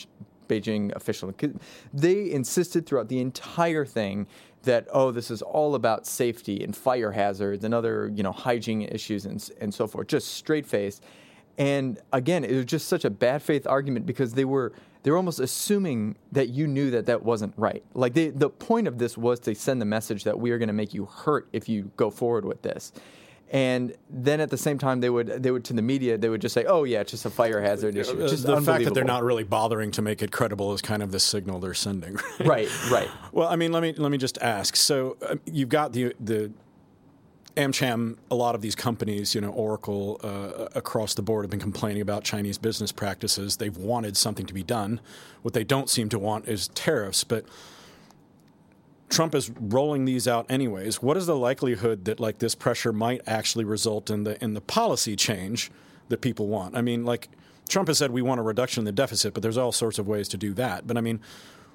Beijing 0.49 0.93
official. 0.95 1.33
They 1.93 2.31
insisted 2.31 2.85
throughout 2.85 3.07
the 3.07 3.19
entire 3.19 3.85
thing 3.85 4.27
that 4.63 4.87
oh 4.91 5.11
this 5.11 5.31
is 5.31 5.41
all 5.41 5.75
about 5.75 6.05
safety 6.05 6.61
and 6.63 6.75
fire 6.75 7.11
hazards 7.11 7.63
and 7.63 7.73
other 7.73 8.11
you 8.13 8.23
know 8.23 8.33
hygiene 8.33 8.81
issues 8.81 9.25
and 9.25 9.49
and 9.61 9.73
so 9.73 9.87
forth 9.87 10.07
just 10.07 10.33
straight 10.33 10.65
face. 10.65 10.99
And 11.57 11.99
again 12.11 12.43
it 12.43 12.53
was 12.53 12.65
just 12.65 12.87
such 12.89 13.05
a 13.05 13.09
bad 13.09 13.41
faith 13.41 13.65
argument 13.65 14.05
because 14.05 14.33
they 14.33 14.45
were 14.45 14.73
they 15.03 15.11
were 15.11 15.17
almost 15.17 15.39
assuming 15.39 16.17
that 16.33 16.49
you 16.49 16.67
knew 16.67 16.91
that 16.91 17.05
that 17.05 17.23
wasn't 17.23 17.53
right. 17.55 17.83
Like 17.93 18.13
they, 18.13 18.31
the 18.31 18.49
point 18.49 18.85
of 18.85 18.97
this 18.97 19.17
was 19.17 19.39
to 19.41 19.55
send 19.55 19.79
the 19.79 19.85
message 19.85 20.25
that 20.25 20.37
we 20.37 20.51
are 20.51 20.57
going 20.57 20.67
to 20.67 20.73
make 20.73 20.93
you 20.93 21.05
hurt 21.05 21.47
if 21.53 21.69
you 21.69 21.91
go 21.95 22.09
forward 22.09 22.43
with 22.43 22.61
this 22.63 22.91
and 23.51 23.95
then 24.09 24.39
at 24.39 24.49
the 24.49 24.57
same 24.57 24.77
time 24.77 24.99
they 25.01 25.09
would 25.09 25.27
they 25.41 25.51
would 25.51 25.63
to 25.63 25.73
the 25.73 25.81
media 25.81 26.17
they 26.17 26.29
would 26.29 26.41
just 26.41 26.53
say 26.53 26.65
oh 26.65 26.83
yeah 26.83 27.01
it's 27.01 27.11
just 27.11 27.25
a 27.25 27.29
fire 27.29 27.61
hazard 27.61 27.95
issue 27.95 28.27
just 28.27 28.45
the 28.45 28.61
fact 28.61 28.83
that 28.83 28.93
they're 28.93 29.03
not 29.03 29.23
really 29.23 29.43
bothering 29.43 29.91
to 29.91 30.01
make 30.01 30.21
it 30.21 30.31
credible 30.31 30.73
is 30.73 30.81
kind 30.81 31.01
of 31.01 31.11
the 31.11 31.19
signal 31.19 31.59
they're 31.59 31.73
sending 31.73 32.17
right 32.45 32.69
right 32.91 33.09
well 33.31 33.47
i 33.47 33.55
mean 33.55 33.71
let 33.71 33.81
me 33.81 33.93
let 33.93 34.11
me 34.11 34.17
just 34.17 34.37
ask 34.39 34.75
so 34.75 35.17
uh, 35.27 35.35
you've 35.45 35.69
got 35.69 35.93
the 35.93 36.13
the 36.19 36.51
AmCham, 37.57 38.15
a 38.31 38.35
lot 38.35 38.55
of 38.55 38.61
these 38.61 38.75
companies, 38.75 39.35
you 39.35 39.41
know, 39.41 39.49
Oracle, 39.49 40.21
uh, 40.23 40.69
across 40.75 41.13
the 41.13 41.21
board 41.21 41.43
have 41.43 41.49
been 41.49 41.59
complaining 41.59 42.01
about 42.01 42.23
Chinese 42.23 42.57
business 42.57 42.93
practices. 42.93 43.57
They've 43.57 43.75
wanted 43.75 44.15
something 44.15 44.45
to 44.45 44.53
be 44.53 44.63
done. 44.63 45.01
What 45.41 45.53
they 45.53 45.65
don't 45.65 45.89
seem 45.89 46.07
to 46.09 46.19
want 46.19 46.47
is 46.47 46.69
tariffs. 46.69 47.25
But 47.25 47.43
Trump 49.09 49.33
is 49.33 49.49
rolling 49.59 50.05
these 50.05 50.27
out 50.27 50.45
anyways. 50.49 51.01
What 51.01 51.17
is 51.17 51.25
the 51.25 51.35
likelihood 51.35 52.05
that 52.05 52.19
like 52.19 52.39
this 52.39 52.55
pressure 52.55 52.93
might 52.93 53.21
actually 53.25 53.65
result 53.65 54.09
in 54.09 54.23
the 54.23 54.41
in 54.43 54.53
the 54.53 54.61
policy 54.61 55.15
change 55.15 55.71
that 56.09 56.21
people 56.21 56.47
want? 56.47 56.77
I 56.77 56.81
mean, 56.81 57.05
like 57.05 57.27
Trump 57.67 57.87
has 57.87 57.97
said 57.97 58.11
we 58.11 58.21
want 58.21 58.39
a 58.39 58.43
reduction 58.43 58.81
in 58.81 58.85
the 58.85 58.91
deficit, 58.91 59.33
but 59.33 59.43
there's 59.43 59.57
all 59.57 59.71
sorts 59.71 59.99
of 59.99 60.07
ways 60.07 60.27
to 60.29 60.37
do 60.37 60.53
that. 60.53 60.85
But 60.85 60.97
I 60.97 61.01
mean, 61.01 61.19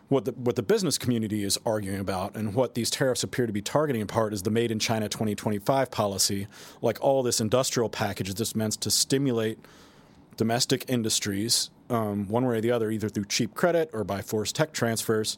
what 0.08 0.26
the 0.26 0.32
what 0.32 0.54
the 0.56 0.62
business 0.62 0.96
community 0.96 1.42
is 1.42 1.58
arguing 1.66 2.00
about 2.00 2.36
and 2.36 2.54
what 2.54 2.74
these 2.74 2.90
tariffs 2.90 3.24
appear 3.24 3.46
to 3.46 3.52
be 3.52 3.62
targeting 3.62 4.02
in 4.02 4.06
part 4.06 4.32
is 4.32 4.42
the 4.42 4.50
made 4.50 4.70
in 4.70 4.78
China 4.78 5.08
2025 5.08 5.90
policy, 5.90 6.46
like 6.82 6.98
all 7.00 7.22
this 7.22 7.40
industrial 7.40 7.88
package 7.88 8.32
just 8.34 8.54
meant 8.54 8.74
to 8.74 8.90
stimulate 8.90 9.58
domestic 10.36 10.84
industries 10.88 11.70
um, 11.90 12.28
one 12.28 12.44
way 12.44 12.56
or 12.56 12.60
the 12.60 12.70
other, 12.70 12.90
either 12.90 13.08
through 13.08 13.24
cheap 13.24 13.54
credit 13.54 13.90
or 13.92 14.04
by 14.04 14.22
forced 14.22 14.54
tech 14.54 14.72
transfers 14.72 15.36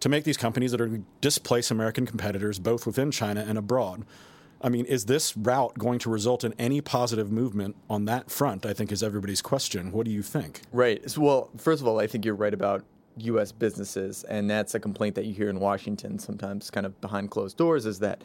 to 0.00 0.08
make 0.08 0.24
these 0.24 0.36
companies 0.36 0.72
that 0.72 0.80
are 0.80 1.00
displace 1.20 1.70
American 1.70 2.06
competitors 2.06 2.58
both 2.58 2.86
within 2.86 3.10
China 3.10 3.44
and 3.46 3.58
abroad. 3.58 4.04
I 4.60 4.68
mean, 4.68 4.86
is 4.86 5.04
this 5.04 5.36
route 5.36 5.78
going 5.78 6.00
to 6.00 6.10
result 6.10 6.42
in 6.42 6.52
any 6.58 6.80
positive 6.80 7.30
movement 7.30 7.76
on 7.88 8.06
that 8.06 8.30
front? 8.30 8.66
I 8.66 8.72
think 8.72 8.90
is 8.90 9.02
everybody's 9.02 9.42
question. 9.42 9.92
What 9.92 10.04
do 10.04 10.10
you 10.10 10.22
think? 10.22 10.62
Right. 10.72 11.08
So, 11.08 11.20
well, 11.20 11.50
first 11.56 11.80
of 11.80 11.86
all, 11.86 12.00
I 12.00 12.06
think 12.06 12.24
you're 12.24 12.34
right 12.34 12.54
about 12.54 12.84
U.S. 13.18 13.52
businesses, 13.52 14.24
and 14.24 14.50
that's 14.50 14.74
a 14.74 14.80
complaint 14.80 15.14
that 15.14 15.26
you 15.26 15.34
hear 15.34 15.48
in 15.48 15.60
Washington 15.60 16.18
sometimes, 16.18 16.70
kind 16.70 16.86
of 16.86 17.00
behind 17.00 17.30
closed 17.30 17.56
doors, 17.56 17.86
is 17.86 18.00
that 18.00 18.22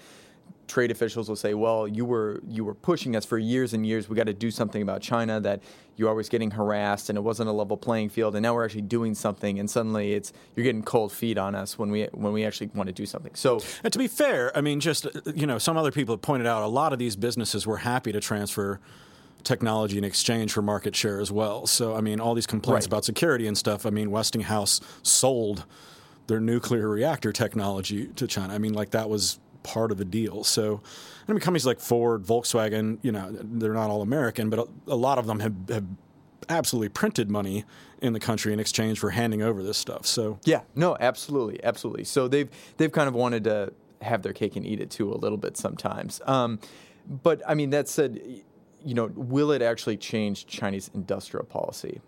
trade 0.68 0.92
officials 0.92 1.28
will 1.30 1.36
say, 1.36 1.54
"Well, 1.54 1.88
you 1.88 2.06
were 2.06 2.42
you 2.48 2.64
were 2.64 2.74
pushing 2.74 3.16
us 3.16 3.26
for 3.26 3.38
years 3.38 3.74
and 3.74 3.86
years. 3.86 4.08
We 4.10 4.16
got 4.16 4.28
to 4.28 4.34
do 4.34 4.50
something 4.52 4.82
about 4.82 5.02
China. 5.02 5.40
That 5.40 5.62
you're 5.96 6.10
always 6.10 6.30
getting 6.30 6.52
harassed, 6.52 7.10
and 7.10 7.18
it 7.18 7.22
wasn't 7.22 7.50
a 7.50 7.52
level 7.52 7.78
playing 7.78 8.10
field. 8.10 8.36
And 8.36 8.42
now 8.44 8.54
we're 8.56 8.66
actually 8.66 8.82
doing 8.82 9.14
something, 9.14 9.60
and 9.60 9.70
suddenly 9.70 10.14
it's 10.14 10.34
you're 10.56 10.64
getting 10.64 10.82
cold 10.84 11.12
feet 11.12 11.38
on 11.38 11.54
us 11.56 11.78
when 11.78 11.92
we 11.92 12.08
when 12.14 12.34
we 12.34 12.46
actually 12.46 12.70
want 12.74 12.88
to 12.88 12.94
do 12.94 13.06
something." 13.06 13.36
So, 13.36 13.60
and 13.84 13.92
to 13.94 14.00
be 14.00 14.08
fair, 14.08 14.56
I 14.58 14.62
mean, 14.62 14.80
just 14.80 15.08
you 15.36 15.46
know, 15.48 15.58
some 15.58 15.78
other 15.78 15.92
people 15.92 16.14
have 16.16 16.22
pointed 16.22 16.48
out 16.48 16.64
a 16.64 16.68
lot 16.68 16.94
of 16.94 17.00
these 17.00 17.16
businesses 17.16 17.68
were 17.68 17.78
happy 17.78 18.12
to 18.12 18.20
transfer 18.20 18.80
technology 19.44 19.98
in 19.98 20.06
exchange 20.06 20.54
for 20.54 20.62
market 20.62 20.96
share 20.96 21.20
as 21.20 21.30
well. 21.30 21.68
So, 21.68 21.96
I 21.96 22.00
mean, 22.02 22.22
all 22.22 22.34
these 22.34 22.48
complaints 22.48 22.86
Right. 22.86 22.94
about 22.94 23.04
security 23.06 23.46
and 23.46 23.58
stuff. 23.58 23.86
I 23.86 23.90
mean, 23.90 24.10
Westinghouse 24.10 24.80
sold 25.02 25.66
their 26.28 26.40
nuclear 26.40 26.88
reactor 26.88 27.34
technology 27.34 28.08
to 28.16 28.26
China. 28.26 28.54
I 28.54 28.58
mean, 28.58 28.72
like 28.74 28.92
that 28.92 29.10
was 29.10 29.40
part 29.64 29.92
of 29.92 29.98
the 29.98 30.06
deal. 30.06 30.44
So, 30.44 30.82
I 31.28 31.32
mean, 31.32 31.40
companies 31.40 31.66
like 31.66 31.80
Ford, 31.80 32.24
Volkswagen, 32.24 33.00
you 33.02 33.12
know, 33.12 33.30
they're 33.32 33.74
not 33.74 33.90
all 33.90 34.02
American, 34.02 34.50
but 34.50 34.60
a, 34.60 34.68
a 34.88 34.96
lot 34.96 35.18
of 35.18 35.26
them 35.26 35.40
have, 35.40 35.54
have 35.70 35.86
absolutely 36.50 36.90
printed 36.90 37.30
money 37.30 37.66
in 38.02 38.14
the 38.14 38.20
country 38.20 38.52
in 38.54 38.60
exchange 38.60 39.00
for 39.00 39.12
handing 39.12 39.42
over 39.42 39.64
this 39.64 39.78
stuff. 39.78 40.06
So 40.06 40.40
yeah, 40.44 40.62
no, 40.76 40.98
absolutely, 41.00 41.64
absolutely. 41.64 42.04
So 42.04 42.28
they've 42.28 42.50
they've 42.78 42.92
kind 42.92 43.08
of 43.08 43.14
wanted 43.14 43.46
to 43.46 43.74
have 44.02 44.22
their 44.22 44.34
cake 44.34 44.56
and 44.56 44.66
eat 44.66 44.82
it 44.82 44.90
too 44.90 45.12
a 45.12 45.16
little 45.16 45.38
bit 45.38 45.56
sometimes. 45.58 46.22
Um, 46.26 46.60
but 47.08 47.42
I 47.48 47.54
mean, 47.54 47.70
that 47.72 47.88
said, 47.88 48.22
you 48.84 48.94
know, 48.94 49.10
will 49.16 49.52
it 49.52 49.62
actually 49.62 49.98
change 49.98 50.46
Chinese 50.46 50.92
industrial 50.94 51.46
policy? 51.46 52.02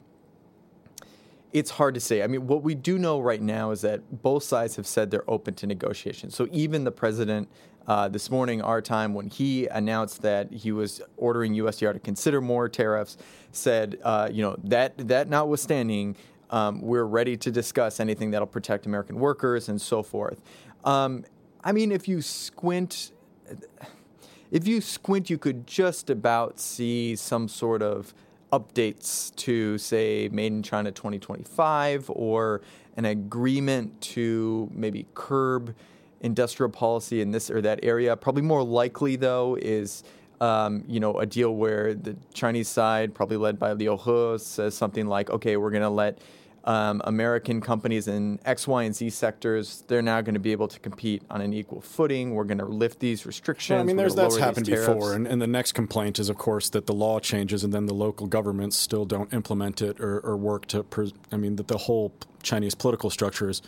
It's 1.55 1.71
hard 1.71 1.93
to 1.93 2.01
say. 2.01 2.21
I 2.21 2.27
mean, 2.27 2.47
what 2.47 2.63
we 2.63 2.75
do 2.75 2.97
know 2.97 3.21
right 3.21 3.41
now 3.41 3.71
is 3.71 3.79
that 3.79 4.21
both 4.21 4.43
sides 4.43 4.75
have 4.75 4.85
said 4.85 5.09
they're 5.09 5.23
open 5.29 5.53
to 5.53 5.65
negotiation. 5.65 6.29
So 6.29 6.49
even 6.51 6.83
the 6.83 6.91
president 6.91 7.47
uh, 7.87 8.09
this 8.09 8.29
morning, 8.29 8.61
our 8.61 8.81
time, 8.81 9.13
when 9.13 9.29
he 9.29 9.65
announced 9.67 10.21
that 10.23 10.51
he 10.51 10.73
was 10.73 11.01
ordering 11.15 11.53
USTR 11.53 11.93
to 11.93 11.99
consider 11.99 12.41
more 12.41 12.67
tariffs, 12.67 13.15
said, 13.53 13.97
uh, 14.03 14.27
you 14.29 14.41
know, 14.41 14.57
that 14.65 14.97
that 15.07 15.29
notwithstanding, 15.29 16.17
um, 16.49 16.81
we're 16.81 17.05
ready 17.05 17.37
to 17.37 17.51
discuss 17.51 18.01
anything 18.01 18.31
that'll 18.31 18.47
protect 18.47 18.85
American 18.85 19.17
workers 19.17 19.69
and 19.69 19.81
so 19.81 20.03
forth. 20.03 20.41
Um, 20.83 21.23
I 21.63 21.71
mean, 21.71 21.89
if 21.89 22.05
you 22.05 22.21
squint, 22.21 23.13
if 24.51 24.67
you 24.67 24.81
squint, 24.81 25.29
you 25.29 25.37
could 25.37 25.67
just 25.67 26.09
about 26.09 26.59
see 26.59 27.15
some 27.15 27.47
sort 27.47 27.81
of 27.81 28.13
updates 28.59 29.35
to, 29.35 29.77
say, 29.77 30.29
Made 30.31 30.53
in 30.53 30.63
China 30.63 30.91
2025 30.91 32.09
or 32.13 32.61
an 32.97 33.05
agreement 33.05 33.99
to 34.01 34.69
maybe 34.73 35.05
curb 35.13 35.75
industrial 36.21 36.69
policy 36.69 37.21
in 37.21 37.31
this 37.31 37.49
or 37.51 37.61
that 37.61 37.79
area. 37.83 38.15
Probably 38.15 38.41
more 38.41 38.63
likely, 38.63 39.15
though, 39.15 39.57
is 39.61 40.03
um, 40.41 40.83
you 40.87 40.99
know 40.99 41.19
a 41.19 41.25
deal 41.25 41.55
where 41.55 41.93
the 41.93 42.15
Chinese 42.33 42.67
side, 42.67 43.13
probably 43.13 43.37
led 43.37 43.59
by 43.59 43.73
Liu 43.73 43.97
He, 43.97 44.37
says 44.39 44.75
something 44.75 45.07
like, 45.07 45.29
"Okay, 45.29 45.57
we're 45.57 45.71
going 45.71 45.83
to 45.83 45.89
let." 45.89 46.19
Um, 46.65 46.99
American 47.05 47.61
companies 47.61 48.07
in 48.07 48.39
X, 48.43 48.67
Y, 48.67 48.83
and 48.83 48.95
Z 48.95 49.11
sectors, 49.11 49.83
they're 49.87 50.01
now 50.01 50.21
going 50.21 50.33
to 50.33 50.39
be 50.39 50.51
able 50.51 50.67
to 50.67 50.79
compete 50.79 51.21
on 51.29 51.39
an 51.39 51.53
equal 51.53 51.79
footing. 51.79 52.33
We're 52.33 52.43
going 52.43 52.57
to 52.57 52.65
lift 52.65 52.99
these 52.99 53.23
restrictions. 53.23 53.75
Well, 53.75 53.81
I 53.81 53.83
mean, 53.83 53.97
there's 53.97 54.15
that's 54.15 54.37
happened 54.37 54.65
before. 54.65 55.13
And, 55.13 55.27
and, 55.27 55.39
the 55.39 55.45
next 55.45 55.73
complaint 55.73 56.17
is, 56.17 56.27
of 56.27 56.37
course, 56.37 56.69
that 56.69 56.87
the 56.87 56.93
law 56.93 57.19
changes 57.19 57.63
and 57.63 57.71
then 57.71 57.85
the 57.85 57.93
local 57.93 58.25
governments 58.25 58.77
still 58.77 59.05
don't 59.05 59.31
implement 59.31 59.79
it 59.79 59.99
or, 59.99 60.19
or 60.21 60.35
work 60.35 60.65
to. 60.67 60.81
Pres- 60.81 61.13
I 61.31 61.37
mean, 61.37 61.57
that 61.57 61.67
the 61.67 61.77
whole 61.77 62.11
Chinese 62.41 62.73
political 62.73 63.11
structure 63.11 63.47
is 63.47 63.61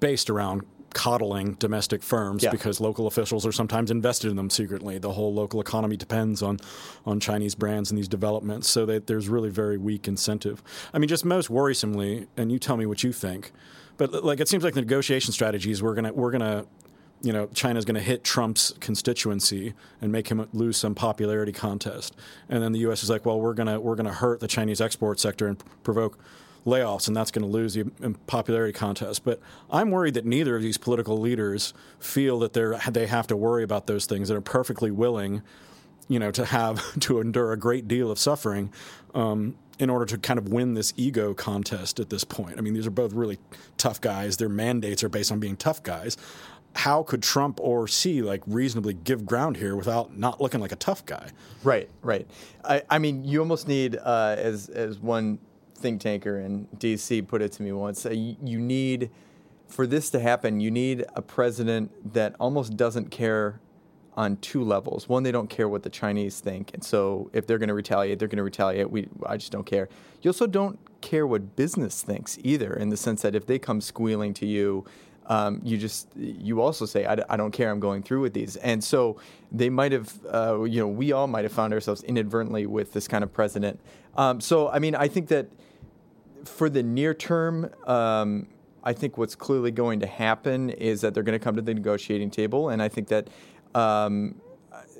based 0.00 0.30
around 0.30 0.62
coddling 0.94 1.54
domestic 1.54 2.02
firms 2.02 2.42
yeah. 2.42 2.50
because 2.50 2.80
local 2.80 3.06
officials 3.06 3.46
are 3.46 3.52
sometimes 3.52 3.90
invested 3.90 4.30
in 4.30 4.36
them 4.36 4.50
secretly. 4.50 4.98
The 4.98 5.12
whole 5.12 5.32
local 5.32 5.60
economy 5.60 5.96
depends 5.96 6.42
on 6.42 6.58
on 7.04 7.20
Chinese 7.20 7.54
brands 7.54 7.90
and 7.90 7.98
these 7.98 8.08
developments, 8.08 8.68
so 8.68 8.86
that 8.86 9.06
there's 9.06 9.28
really 9.28 9.50
very 9.50 9.78
weak 9.78 10.08
incentive. 10.08 10.62
I 10.92 10.98
mean, 10.98 11.08
just 11.08 11.24
most 11.24 11.48
worrisomely, 11.48 12.26
and 12.36 12.50
you 12.52 12.58
tell 12.58 12.76
me 12.76 12.86
what 12.86 13.02
you 13.02 13.12
think, 13.12 13.52
but 13.96 14.24
like 14.24 14.40
it 14.40 14.48
seems 14.48 14.64
like 14.64 14.74
the 14.74 14.80
negotiation 14.80 15.32
strategies 15.32 15.82
we're 15.82 15.94
gonna 15.94 16.12
we're 16.12 16.30
gonna 16.30 16.66
you 17.22 17.32
know, 17.32 17.46
China's 17.54 17.84
going 17.84 17.94
to 17.94 18.00
hit 18.00 18.24
Trump's 18.24 18.74
constituency 18.80 19.74
and 20.00 20.10
make 20.10 20.28
him 20.28 20.48
lose 20.52 20.76
some 20.76 20.94
popularity 20.94 21.52
contest, 21.52 22.16
and 22.48 22.62
then 22.62 22.72
the 22.72 22.80
U.S. 22.80 23.04
is 23.04 23.10
like, 23.10 23.24
well, 23.24 23.40
we're 23.40 23.54
gonna 23.54 23.80
we're 23.80 23.94
gonna 23.94 24.12
hurt 24.12 24.40
the 24.40 24.48
Chinese 24.48 24.80
export 24.80 25.20
sector 25.20 25.46
and 25.46 25.62
provoke 25.84 26.18
layoffs, 26.66 27.08
and 27.08 27.16
that's 27.16 27.30
going 27.30 27.44
to 27.44 27.50
lose 27.50 27.74
the 27.74 27.84
popularity 28.26 28.72
contest. 28.72 29.24
But 29.24 29.40
I'm 29.70 29.90
worried 29.90 30.14
that 30.14 30.24
neither 30.24 30.56
of 30.56 30.62
these 30.62 30.78
political 30.78 31.18
leaders 31.18 31.74
feel 31.98 32.38
that 32.40 32.52
they're 32.52 32.78
they 32.90 33.06
have 33.06 33.26
to 33.28 33.36
worry 33.36 33.62
about 33.62 33.86
those 33.86 34.06
things. 34.06 34.28
That 34.28 34.36
are 34.36 34.40
perfectly 34.40 34.90
willing, 34.90 35.42
you 36.08 36.18
know, 36.18 36.30
to 36.30 36.44
have 36.44 36.82
to 37.00 37.20
endure 37.20 37.52
a 37.52 37.56
great 37.56 37.88
deal 37.88 38.10
of 38.10 38.18
suffering. 38.18 38.72
Um, 39.14 39.56
in 39.78 39.90
order 39.90 40.04
to 40.04 40.18
kind 40.18 40.38
of 40.38 40.48
win 40.48 40.74
this 40.74 40.92
ego 40.96 41.34
contest 41.34 41.98
at 41.98 42.08
this 42.08 42.22
point. 42.22 42.56
I 42.56 42.60
mean, 42.60 42.72
these 42.74 42.86
are 42.86 42.90
both 42.90 43.14
really 43.14 43.38
tough 43.78 44.00
guys. 44.00 44.36
Their 44.36 44.50
mandates 44.50 45.02
are 45.02 45.08
based 45.08 45.32
on 45.32 45.40
being 45.40 45.56
tough 45.56 45.82
guys. 45.82 46.16
How 46.76 47.02
could 47.02 47.22
Trump 47.22 47.58
or 47.60 47.88
Xi 47.88 48.22
like 48.22 48.42
reasonably 48.46 48.94
give 48.94 49.26
ground 49.26 49.56
here 49.56 49.74
without 49.74 50.16
not 50.16 50.40
looking 50.40 50.60
like 50.60 50.70
a 50.70 50.76
tough 50.76 51.04
guy? 51.04 51.30
Right, 51.64 51.88
right. 52.02 52.28
I, 52.64 52.82
I 52.90 52.98
mean, 52.98 53.24
you 53.24 53.40
almost 53.40 53.66
need, 53.66 53.96
uh, 53.96 54.36
as 54.38 54.68
as 54.68 54.98
one 54.98 55.38
think 55.82 56.00
tanker 56.00 56.38
in 56.38 56.66
DC 56.78 57.26
put 57.26 57.42
it 57.42 57.52
to 57.52 57.62
me 57.62 57.72
once. 57.72 58.06
Uh, 58.06 58.10
you 58.10 58.58
need, 58.58 59.10
for 59.66 59.86
this 59.86 60.10
to 60.10 60.20
happen, 60.20 60.60
you 60.60 60.70
need 60.70 61.04
a 61.14 61.22
president 61.22 62.14
that 62.14 62.34
almost 62.38 62.76
doesn't 62.76 63.10
care 63.10 63.60
on 64.14 64.36
two 64.36 64.62
levels. 64.62 65.08
One, 65.08 65.22
they 65.22 65.32
don't 65.32 65.48
care 65.48 65.68
what 65.68 65.82
the 65.82 65.90
Chinese 65.90 66.40
think, 66.40 66.72
and 66.74 66.84
so 66.84 67.30
if 67.32 67.46
they're 67.46 67.58
going 67.58 67.68
to 67.68 67.74
retaliate, 67.74 68.18
they're 68.18 68.28
going 68.28 68.36
to 68.36 68.42
retaliate. 68.42 68.90
We, 68.90 69.08
I 69.26 69.36
just 69.36 69.52
don't 69.52 69.64
care. 69.64 69.88
You 70.20 70.30
also 70.30 70.46
don't 70.46 70.78
care 71.00 71.26
what 71.26 71.56
business 71.56 72.02
thinks 72.02 72.38
either, 72.42 72.74
in 72.74 72.90
the 72.90 72.96
sense 72.96 73.22
that 73.22 73.34
if 73.34 73.46
they 73.46 73.58
come 73.58 73.80
squealing 73.80 74.34
to 74.34 74.46
you, 74.46 74.84
um, 75.26 75.60
you 75.62 75.78
just 75.78 76.08
you 76.16 76.60
also 76.60 76.84
say 76.84 77.06
I, 77.06 77.16
I, 77.28 77.36
don't 77.36 77.52
care 77.52 77.70
i'm 77.70 77.78
going 77.78 78.02
through 78.02 78.22
with 78.22 78.34
these 78.34 78.56
and 78.56 78.82
so 78.82 79.18
they 79.52 79.70
might 79.70 79.92
have 79.92 80.12
uh, 80.28 80.62
you 80.64 80.80
know 80.80 80.88
we 80.88 81.12
all 81.12 81.28
might 81.28 81.44
have 81.44 81.52
found 81.52 81.72
ourselves 81.72 82.02
inadvertently 82.02 82.66
with 82.66 82.92
this 82.92 83.06
kind 83.06 83.22
of 83.22 83.32
president 83.32 83.78
um, 84.16 84.40
so 84.40 84.68
i 84.70 84.80
mean 84.80 84.94
i 84.94 85.06
think 85.06 85.28
that 85.28 85.46
for 86.44 86.68
the 86.68 86.82
near 86.82 87.14
term, 87.14 87.70
um, 87.86 88.48
I 88.84 88.92
think 88.92 89.16
what's 89.16 89.34
clearly 89.34 89.70
going 89.70 90.00
to 90.00 90.06
happen 90.06 90.70
is 90.70 91.00
that 91.02 91.14
they're 91.14 91.22
going 91.22 91.38
to 91.38 91.44
come 91.44 91.56
to 91.56 91.62
the 91.62 91.74
negotiating 91.74 92.30
table, 92.30 92.68
and 92.68 92.82
I 92.82 92.88
think 92.88 93.08
that 93.08 93.28
um, 93.74 94.40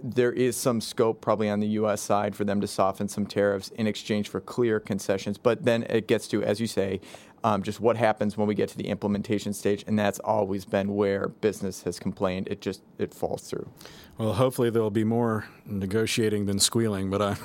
there 0.03 0.33
is 0.33 0.57
some 0.57 0.81
scope 0.81 1.21
probably 1.21 1.49
on 1.49 1.61
the 1.61 1.69
U.S. 1.69 2.01
side 2.01 2.35
for 2.35 2.45
them 2.45 2.61
to 2.61 2.67
soften 2.67 3.09
some 3.09 3.27
tariffs 3.27 3.69
in 3.71 3.87
exchange 3.87 4.29
for 4.29 4.41
clear 4.41 4.81
concessions. 4.81 5.39
But 5.39 5.65
then 5.65 5.85
it 5.85 6.09
gets 6.09 6.29
to, 6.29 6.43
as 6.43 6.61
you 6.61 6.67
say, 6.67 7.01
um, 7.45 7.63
just 7.63 7.81
what 7.81 7.97
happens 7.97 8.37
when 8.37 8.47
we 8.47 8.55
get 8.55 8.69
to 8.71 8.77
the 8.77 8.87
implementation 8.89 9.53
stage, 9.53 9.85
and 9.87 9.99
that's 9.99 10.21
always 10.21 10.65
been 10.65 10.95
where 10.95 11.29
business 11.29 11.83
has 11.83 11.99
complained. 11.99 12.47
It 12.49 12.61
just 12.61 12.83
it 12.99 13.13
falls 13.13 13.43
through. 13.43 13.69
Well, 14.17 14.35
hopefully 14.35 14.71
there 14.71 14.83
will 14.83 14.91
be 14.91 15.05
more 15.05 15.47
negotiating 15.67 16.47
than 16.47 16.61
squealing, 16.61 17.11
but 17.11 17.21
I, 17.21 17.37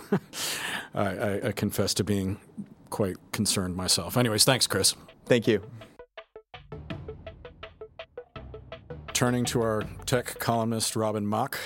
I, 0.93 1.47
I 1.47 1.51
confess 1.51 1.95
to 1.95 2.03
being 2.03 2.37
quite 2.89 3.17
concerned 3.31 3.75
myself. 3.75 4.17
Anyways, 4.17 4.45
thanks, 4.45 4.67
Chris. 4.67 4.95
Thank 5.25 5.47
you. 5.47 5.61
Turning 9.13 9.45
to 9.45 9.61
our 9.61 9.83
tech 10.05 10.37
columnist, 10.39 10.95
Robin 10.95 11.27
Mak. 11.27 11.57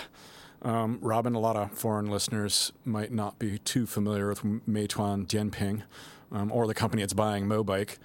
Um, 0.62 1.00
Robin, 1.02 1.34
a 1.34 1.40
lot 1.40 1.56
of 1.56 1.72
foreign 1.72 2.10
listeners 2.10 2.72
might 2.86 3.12
not 3.12 3.40
be 3.40 3.58
too 3.58 3.86
familiar 3.86 4.30
with 4.30 4.44
Meituan 4.44 5.26
Dianping 5.28 5.84
um, 6.32 6.52
or 6.52 6.68
the 6.68 6.74
company 6.74 7.02
it's 7.02 7.14
buying, 7.14 7.46
Mobike, 7.46 7.98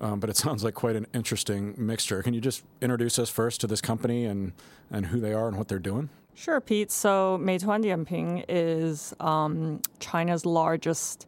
um, 0.00 0.20
but 0.20 0.30
it 0.30 0.36
sounds 0.38 0.64
like 0.64 0.74
quite 0.74 0.96
an 0.96 1.06
interesting 1.12 1.74
mixture. 1.76 2.22
Can 2.22 2.34
you 2.34 2.40
just 2.40 2.62
introduce 2.80 3.18
us 3.18 3.30
first 3.30 3.60
to 3.62 3.66
this 3.66 3.80
company 3.80 4.24
and, 4.24 4.52
and 4.90 5.06
who 5.06 5.20
they 5.20 5.32
are 5.32 5.48
and 5.48 5.56
what 5.56 5.68
they're 5.68 5.78
doing? 5.78 6.08
Sure, 6.34 6.60
Pete. 6.60 6.90
So 6.90 7.38
Meituan 7.40 7.84
Dianping 7.84 8.44
is 8.48 9.14
um, 9.20 9.80
China's 10.00 10.44
largest 10.44 11.26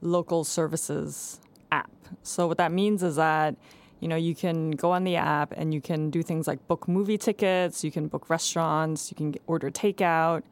local 0.00 0.44
services 0.44 1.40
app. 1.72 1.90
So 2.22 2.46
what 2.46 2.58
that 2.58 2.72
means 2.72 3.02
is 3.02 3.16
that 3.16 3.56
you 4.00 4.08
know 4.08 4.16
you 4.16 4.34
can 4.34 4.70
go 4.70 4.92
on 4.92 5.04
the 5.04 5.16
app 5.16 5.52
and 5.56 5.74
you 5.74 5.80
can 5.80 6.10
do 6.10 6.22
things 6.22 6.46
like 6.46 6.66
book 6.68 6.88
movie 6.88 7.18
tickets, 7.18 7.82
you 7.82 7.90
can 7.90 8.08
book 8.08 8.30
restaurants, 8.30 9.10
you 9.10 9.16
can 9.16 9.34
order 9.46 9.70
takeout. 9.70 10.42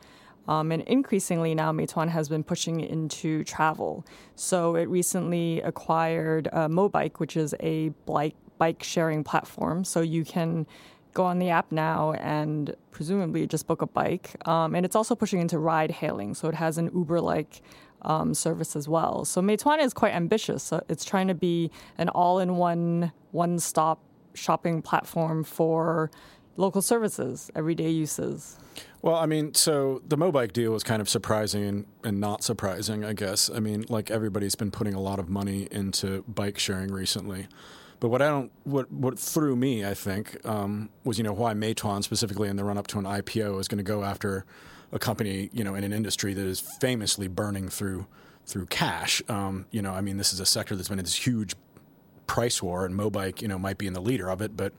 Um, 0.48 0.70
and 0.70 0.82
increasingly 0.82 1.54
now, 1.54 1.72
Meituan 1.72 2.08
has 2.08 2.28
been 2.28 2.44
pushing 2.44 2.80
into 2.80 3.42
travel. 3.44 4.04
So 4.36 4.76
it 4.76 4.88
recently 4.88 5.60
acquired 5.62 6.48
uh, 6.52 6.68
Mobike, 6.68 7.18
which 7.18 7.36
is 7.36 7.54
a 7.60 7.88
bike, 8.06 8.36
bike 8.58 8.82
sharing 8.82 9.24
platform. 9.24 9.84
So 9.84 10.00
you 10.00 10.24
can 10.24 10.66
go 11.14 11.24
on 11.24 11.38
the 11.38 11.48
app 11.48 11.72
now 11.72 12.12
and 12.12 12.76
presumably 12.92 13.46
just 13.46 13.66
book 13.66 13.82
a 13.82 13.86
bike. 13.86 14.36
Um, 14.46 14.74
and 14.74 14.84
it's 14.84 14.94
also 14.94 15.14
pushing 15.14 15.40
into 15.40 15.58
ride 15.58 15.90
hailing. 15.90 16.34
So 16.34 16.48
it 16.48 16.54
has 16.54 16.78
an 16.78 16.90
Uber 16.94 17.20
like 17.20 17.62
um, 18.06 18.32
service 18.34 18.74
as 18.76 18.88
well. 18.88 19.24
So 19.24 19.40
Meituan 19.42 19.82
is 19.82 19.92
quite 19.92 20.14
ambitious. 20.14 20.72
It's 20.88 21.04
trying 21.04 21.28
to 21.28 21.34
be 21.34 21.70
an 21.98 22.08
all-in-one, 22.08 23.12
one-stop 23.32 24.00
shopping 24.34 24.82
platform 24.82 25.44
for 25.44 26.10
local 26.56 26.80
services, 26.80 27.50
everyday 27.54 27.90
uses. 27.90 28.58
Well, 29.02 29.16
I 29.16 29.26
mean, 29.26 29.54
so 29.54 30.02
the 30.06 30.16
Mobike 30.16 30.52
deal 30.52 30.72
was 30.72 30.82
kind 30.82 31.02
of 31.02 31.08
surprising 31.08 31.64
and, 31.64 31.86
and, 32.02 32.20
not 32.20 32.42
surprising, 32.42 33.04
I 33.04 33.12
guess. 33.12 33.50
I 33.50 33.60
mean, 33.60 33.84
like 33.88 34.10
everybody's 34.10 34.54
been 34.54 34.70
putting 34.70 34.94
a 34.94 35.00
lot 35.00 35.18
of 35.18 35.28
money 35.28 35.68
into 35.70 36.24
bike 36.26 36.58
sharing 36.58 36.90
recently. 36.92 37.46
But 38.00 38.08
what 38.08 38.20
I 38.20 38.28
don't, 38.28 38.50
what 38.64 38.90
what 38.92 39.18
threw 39.18 39.56
me, 39.56 39.84
I 39.84 39.94
think, 39.94 40.44
um, 40.46 40.90
was 41.04 41.16
you 41.16 41.24
know 41.24 41.32
why 41.32 41.54
Meituan 41.54 42.02
specifically 42.02 42.48
in 42.48 42.56
the 42.56 42.64
run 42.64 42.76
up 42.76 42.86
to 42.88 42.98
an 42.98 43.04
IPO 43.04 43.58
is 43.58 43.68
going 43.68 43.78
to 43.78 43.84
go 43.84 44.04
after 44.04 44.44
a 44.92 44.98
company, 44.98 45.50
you 45.52 45.64
know, 45.64 45.74
in 45.74 45.84
an 45.84 45.92
industry 45.92 46.34
that 46.34 46.46
is 46.46 46.60
famously 46.60 47.28
burning 47.28 47.68
through 47.68 48.06
through 48.44 48.66
cash. 48.66 49.22
Um, 49.28 49.66
you 49.72 49.82
know, 49.82 49.92
I 49.92 50.00
mean, 50.00 50.18
this 50.18 50.32
is 50.32 50.38
a 50.38 50.46
sector 50.46 50.76
that's 50.76 50.88
been 50.88 50.98
in 50.98 51.04
this 51.04 51.26
huge 51.26 51.54
price 52.26 52.62
war, 52.62 52.86
and 52.86 52.94
Mobike, 52.94 53.42
you 53.42 53.48
know, 53.48 53.58
might 53.58 53.78
be 53.78 53.86
in 53.86 53.92
the 53.92 54.00
leader 54.00 54.30
of 54.30 54.40
it, 54.40 54.56
but 54.56 54.72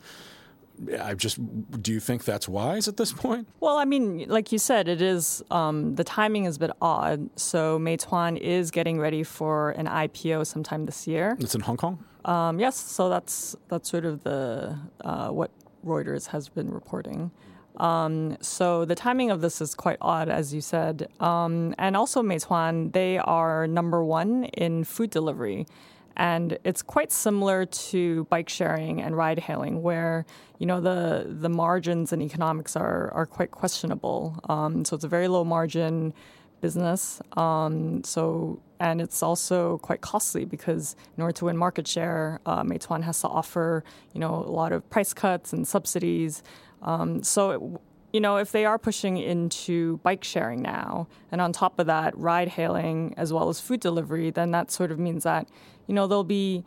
I 1.02 1.16
just 1.16 1.40
do 1.82 1.92
you 1.92 2.00
think 2.00 2.24
that's 2.24 2.48
wise 2.48 2.88
at 2.88 2.98
this 2.98 3.12
point? 3.12 3.48
Well, 3.60 3.78
I 3.78 3.86
mean, 3.86 4.26
like 4.28 4.52
you 4.52 4.60
said, 4.60 4.88
it 4.88 5.02
is 5.02 5.44
um, 5.50 5.96
the 5.96 6.04
timing 6.04 6.46
is 6.46 6.58
a 6.58 6.60
bit 6.60 6.72
odd. 6.82 7.30
So 7.40 7.80
Meituan 7.80 8.38
is 8.38 8.72
getting 8.72 9.00
ready 9.00 9.24
for 9.24 9.72
an 9.72 9.88
IPO 9.88 10.46
sometime 10.46 10.86
this 10.86 11.08
year. 11.08 11.36
It's 11.40 11.56
in 11.56 11.62
Hong 11.62 11.78
Kong. 11.78 12.04
Um, 12.26 12.60
yes, 12.60 12.76
so 12.78 13.10
that's 13.10 13.56
that's 13.70 13.90
sort 13.90 14.06
of 14.06 14.24
the 14.24 14.78
uh, 15.02 15.30
what 15.30 15.52
Reuters 15.86 16.28
has 16.28 16.50
been 16.50 16.70
reporting. 16.70 17.32
Um, 17.78 18.38
so 18.42 18.86
the 18.86 18.96
timing 18.96 19.32
of 19.32 19.42
this 19.42 19.62
is 19.62 19.76
quite 19.76 19.98
odd, 20.02 20.30
as 20.30 20.54
you 20.54 20.62
said. 20.62 21.08
Um, 21.20 21.76
and 21.78 21.96
also, 21.96 22.22
Meituan, 22.22 22.92
they 22.92 23.18
are 23.20 23.68
number 23.68 24.04
one 24.04 24.46
in 24.46 24.84
food 24.84 25.10
delivery. 25.10 25.68
And 26.16 26.58
it's 26.64 26.82
quite 26.82 27.12
similar 27.12 27.68
to 27.68 28.26
bike 28.26 28.50
sharing 28.50 29.02
and 29.02 29.16
ride 29.16 29.38
hailing, 29.38 29.84
where 29.84 30.26
you 30.58 30.66
know 30.66 30.82
the 30.82 31.28
the 31.30 31.48
margins 31.48 32.12
and 32.12 32.24
economics 32.24 32.76
are 32.76 33.12
are 33.14 33.28
quite 33.28 33.52
questionable. 33.52 34.40
Um, 34.50 34.84
so 34.84 34.96
it's 34.96 35.06
a 35.06 35.08
very 35.08 35.28
low 35.28 35.44
margin 35.44 36.16
business. 36.60 37.22
Um, 37.34 38.04
so 38.04 38.60
and 38.80 39.00
it's 39.00 39.22
also 39.22 39.78
quite 39.80 40.02
costly 40.02 40.46
because 40.46 40.96
in 41.16 41.22
order 41.24 41.34
to 41.34 41.46
win 41.46 41.58
market 41.58 41.88
share, 41.88 42.40
uh, 42.48 42.64
Meituan 42.64 43.04
has 43.04 43.22
to 43.22 43.28
offer 43.28 43.84
you 44.14 44.20
know 44.20 44.34
a 44.34 44.52
lot 44.52 44.72
of 44.72 44.90
price 44.90 45.14
cuts 45.14 45.54
and 45.54 45.68
subsidies. 45.68 46.42
Um, 46.82 47.24
so, 47.24 47.82
you 48.14 48.22
know, 48.22 48.38
if 48.38 48.52
they 48.52 48.66
are 48.66 48.78
pushing 48.78 49.18
into 49.18 49.98
bike 49.98 50.24
sharing 50.24 50.62
now, 50.62 51.08
and 51.32 51.42
on 51.42 51.52
top 51.52 51.80
of 51.80 51.88
that, 51.88 52.18
ride 52.18 52.48
hailing 52.48 53.14
as 53.18 53.34
well 53.34 53.50
as 53.50 53.60
food 53.60 53.80
delivery, 53.80 54.32
then 54.32 54.52
that 54.52 54.72
sort 54.72 54.92
of 54.92 55.00
means 55.00 55.24
that, 55.24 55.48
you 55.88 55.94
know, 55.94 56.08
they'll 56.08 56.24
be, 56.24 56.64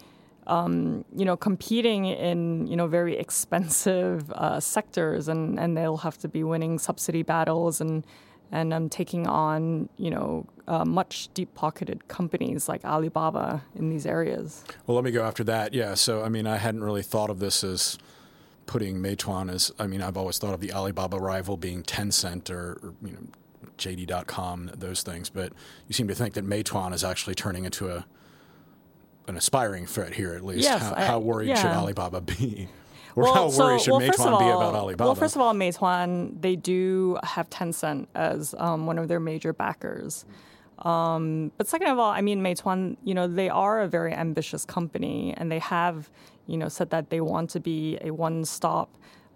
um, 0.46 1.04
you 1.16 1.24
know, 1.24 1.36
competing 1.36 2.06
in, 2.06 2.66
you 2.66 2.76
know, 2.76 2.86
very 2.86 3.16
expensive 3.16 4.30
uh, 4.32 4.58
sectors, 4.60 5.28
and, 5.28 5.58
and 5.58 5.76
they'll 5.76 5.98
have 5.98 6.18
to 6.18 6.28
be 6.28 6.42
winning 6.42 6.78
subsidy 6.78 7.22
battles 7.22 7.80
and 7.80 8.04
and 8.52 8.72
um, 8.72 8.88
taking 8.88 9.28
on, 9.28 9.88
you 9.96 10.10
know, 10.10 10.44
uh, 10.66 10.84
much 10.84 11.28
deep-pocketed 11.34 12.08
companies 12.08 12.68
like 12.68 12.84
Alibaba 12.84 13.62
in 13.76 13.90
these 13.90 14.04
areas. 14.04 14.64
Well, 14.88 14.96
let 14.96 15.04
me 15.04 15.12
go 15.12 15.22
after 15.22 15.44
that. 15.44 15.72
Yeah. 15.72 15.94
So, 15.94 16.24
I 16.24 16.28
mean, 16.28 16.48
I 16.48 16.56
hadn't 16.56 16.82
really 16.82 17.04
thought 17.04 17.30
of 17.30 17.38
this 17.38 17.62
as 17.62 17.96
putting 18.70 18.98
Meituan 18.98 19.52
as, 19.52 19.72
I 19.80 19.88
mean, 19.88 20.00
I've 20.00 20.16
always 20.16 20.38
thought 20.38 20.54
of 20.54 20.60
the 20.60 20.72
Alibaba 20.72 21.18
rival 21.18 21.56
being 21.56 21.82
Tencent 21.82 22.50
or, 22.50 22.78
or 22.80 22.94
you 23.02 23.14
know, 23.14 23.18
JD.com, 23.78 24.70
those 24.76 25.02
things. 25.02 25.28
But 25.28 25.52
you 25.88 25.92
seem 25.92 26.06
to 26.06 26.14
think 26.14 26.34
that 26.34 26.46
Meituan 26.46 26.94
is 26.94 27.02
actually 27.02 27.34
turning 27.34 27.64
into 27.64 27.88
a 27.88 28.06
an 29.26 29.36
aspiring 29.36 29.86
threat 29.86 30.14
here, 30.14 30.34
at 30.34 30.44
least. 30.44 30.62
Yes, 30.62 30.82
how, 30.82 30.94
I, 30.94 31.04
how 31.04 31.18
worried 31.18 31.48
yeah. 31.48 31.56
should 31.56 31.72
Alibaba 31.72 32.20
be? 32.20 32.68
Or 33.16 33.24
well, 33.24 33.34
how 33.34 33.42
worried 33.58 33.80
so, 33.80 33.84
should 33.86 33.90
well, 33.90 34.00
Meituan 34.02 34.30
all, 34.30 34.38
be 34.38 34.44
about 34.44 34.74
Alibaba? 34.76 35.08
Well, 35.08 35.16
first 35.16 35.34
of 35.34 35.42
all, 35.42 35.52
Meituan, 35.52 36.40
they 36.40 36.54
do 36.54 37.18
have 37.24 37.50
Tencent 37.50 38.06
as 38.14 38.54
um, 38.56 38.86
one 38.86 39.00
of 39.00 39.08
their 39.08 39.18
major 39.18 39.52
backers. 39.52 40.24
Um, 40.78 41.50
but 41.58 41.66
second 41.66 41.88
of 41.88 41.98
all, 41.98 42.10
I 42.10 42.20
mean, 42.20 42.40
Meituan, 42.40 42.96
you 43.02 43.14
know, 43.14 43.26
they 43.26 43.48
are 43.48 43.80
a 43.80 43.88
very 43.88 44.14
ambitious 44.14 44.64
company, 44.64 45.34
and 45.36 45.50
they 45.50 45.58
have, 45.58 46.08
you 46.50 46.58
know, 46.60 46.68
said 46.68 46.90
that 46.90 47.10
they 47.10 47.20
want 47.20 47.48
to 47.50 47.60
be 47.60 47.98
a 48.02 48.10
one-stop 48.10 48.88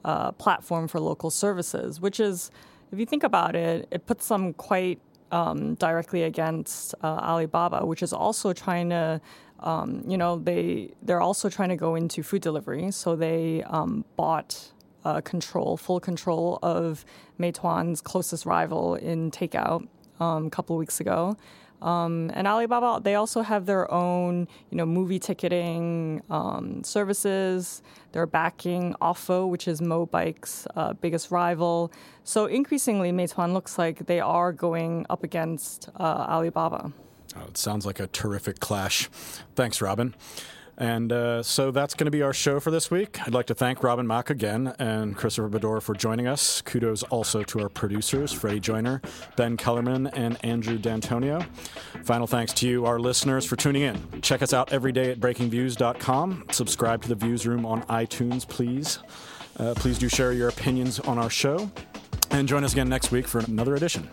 uh, 0.04 0.32
platform 0.32 0.88
for 0.88 0.98
local 1.00 1.30
services, 1.30 2.00
which 2.00 2.18
is, 2.20 2.50
if 2.92 2.98
you 2.98 3.06
think 3.06 3.24
about 3.24 3.54
it, 3.56 3.88
it 3.90 4.06
puts 4.06 4.28
them 4.28 4.52
quite 4.54 4.98
um, 5.30 5.74
directly 5.76 6.22
against 6.24 6.94
uh, 7.02 7.30
Alibaba, 7.30 7.86
which 7.86 8.02
is 8.02 8.12
also 8.12 8.52
trying 8.52 8.90
to, 8.90 9.20
um, 9.60 10.02
you 10.06 10.18
know, 10.18 10.32
they 10.38 10.90
they're 11.06 11.22
also 11.22 11.48
trying 11.48 11.70
to 11.70 11.76
go 11.76 11.94
into 11.94 12.22
food 12.22 12.42
delivery, 12.42 12.90
so 12.90 13.16
they 13.16 13.62
um, 13.64 14.04
bought. 14.16 14.70
Uh, 15.06 15.20
control, 15.20 15.76
full 15.76 16.00
control 16.00 16.58
of 16.62 17.04
Meituan's 17.38 18.00
closest 18.00 18.46
rival 18.46 18.94
in 18.94 19.30
takeout 19.30 19.86
um, 20.18 20.46
a 20.46 20.50
couple 20.56 20.76
of 20.76 20.80
weeks 20.80 20.98
ago. 20.98 21.36
Um, 21.84 22.30
and 22.32 22.48
Alibaba, 22.48 23.00
they 23.02 23.14
also 23.14 23.42
have 23.42 23.66
their 23.66 23.92
own, 23.92 24.48
you 24.70 24.76
know, 24.78 24.86
movie 24.86 25.18
ticketing 25.18 26.22
um, 26.30 26.82
services. 26.82 27.82
They're 28.12 28.26
backing 28.26 28.94
Ofo, 29.02 29.48
which 29.48 29.68
is 29.68 29.82
Mobike's 29.82 30.66
uh, 30.76 30.94
biggest 30.94 31.30
rival. 31.30 31.92
So 32.24 32.46
increasingly, 32.46 33.12
Meituan 33.12 33.52
looks 33.52 33.76
like 33.76 34.06
they 34.06 34.18
are 34.18 34.50
going 34.50 35.04
up 35.10 35.22
against 35.22 35.90
uh, 35.96 36.26
Alibaba. 36.26 36.92
Oh, 37.36 37.44
it 37.48 37.58
sounds 37.58 37.84
like 37.84 38.00
a 38.00 38.06
terrific 38.06 38.60
clash. 38.60 39.10
Thanks, 39.54 39.82
Robin. 39.82 40.14
And 40.76 41.12
uh, 41.12 41.42
so 41.42 41.70
that's 41.70 41.94
going 41.94 42.06
to 42.06 42.10
be 42.10 42.22
our 42.22 42.32
show 42.32 42.58
for 42.58 42.70
this 42.70 42.90
week. 42.90 43.20
I'd 43.26 43.34
like 43.34 43.46
to 43.46 43.54
thank 43.54 43.82
Robin 43.82 44.06
Mak 44.06 44.30
again 44.30 44.74
and 44.78 45.16
Christopher 45.16 45.48
Beddor 45.48 45.80
for 45.80 45.94
joining 45.94 46.26
us. 46.26 46.62
Kudos 46.62 47.02
also 47.04 47.42
to 47.44 47.60
our 47.60 47.68
producers, 47.68 48.32
Freddie 48.32 48.60
Joyner, 48.60 49.00
Ben 49.36 49.56
Kellerman, 49.56 50.08
and 50.08 50.36
Andrew 50.44 50.78
D'Antonio. 50.78 51.44
Final 52.02 52.26
thanks 52.26 52.52
to 52.54 52.68
you, 52.68 52.86
our 52.86 52.98
listeners, 52.98 53.46
for 53.46 53.56
tuning 53.56 53.82
in. 53.82 54.20
Check 54.20 54.42
us 54.42 54.52
out 54.52 54.72
every 54.72 54.92
day 54.92 55.10
at 55.10 55.20
breakingviews.com. 55.20 56.46
Subscribe 56.50 57.02
to 57.02 57.08
the 57.08 57.16
Viewsroom 57.16 57.64
on 57.64 57.82
iTunes, 57.84 58.48
please. 58.48 58.98
Uh, 59.58 59.74
please 59.76 59.98
do 59.98 60.08
share 60.08 60.32
your 60.32 60.48
opinions 60.48 60.98
on 61.00 61.18
our 61.18 61.30
show. 61.30 61.70
And 62.30 62.48
join 62.48 62.64
us 62.64 62.72
again 62.72 62.88
next 62.88 63.12
week 63.12 63.28
for 63.28 63.38
another 63.38 63.76
edition. 63.76 64.08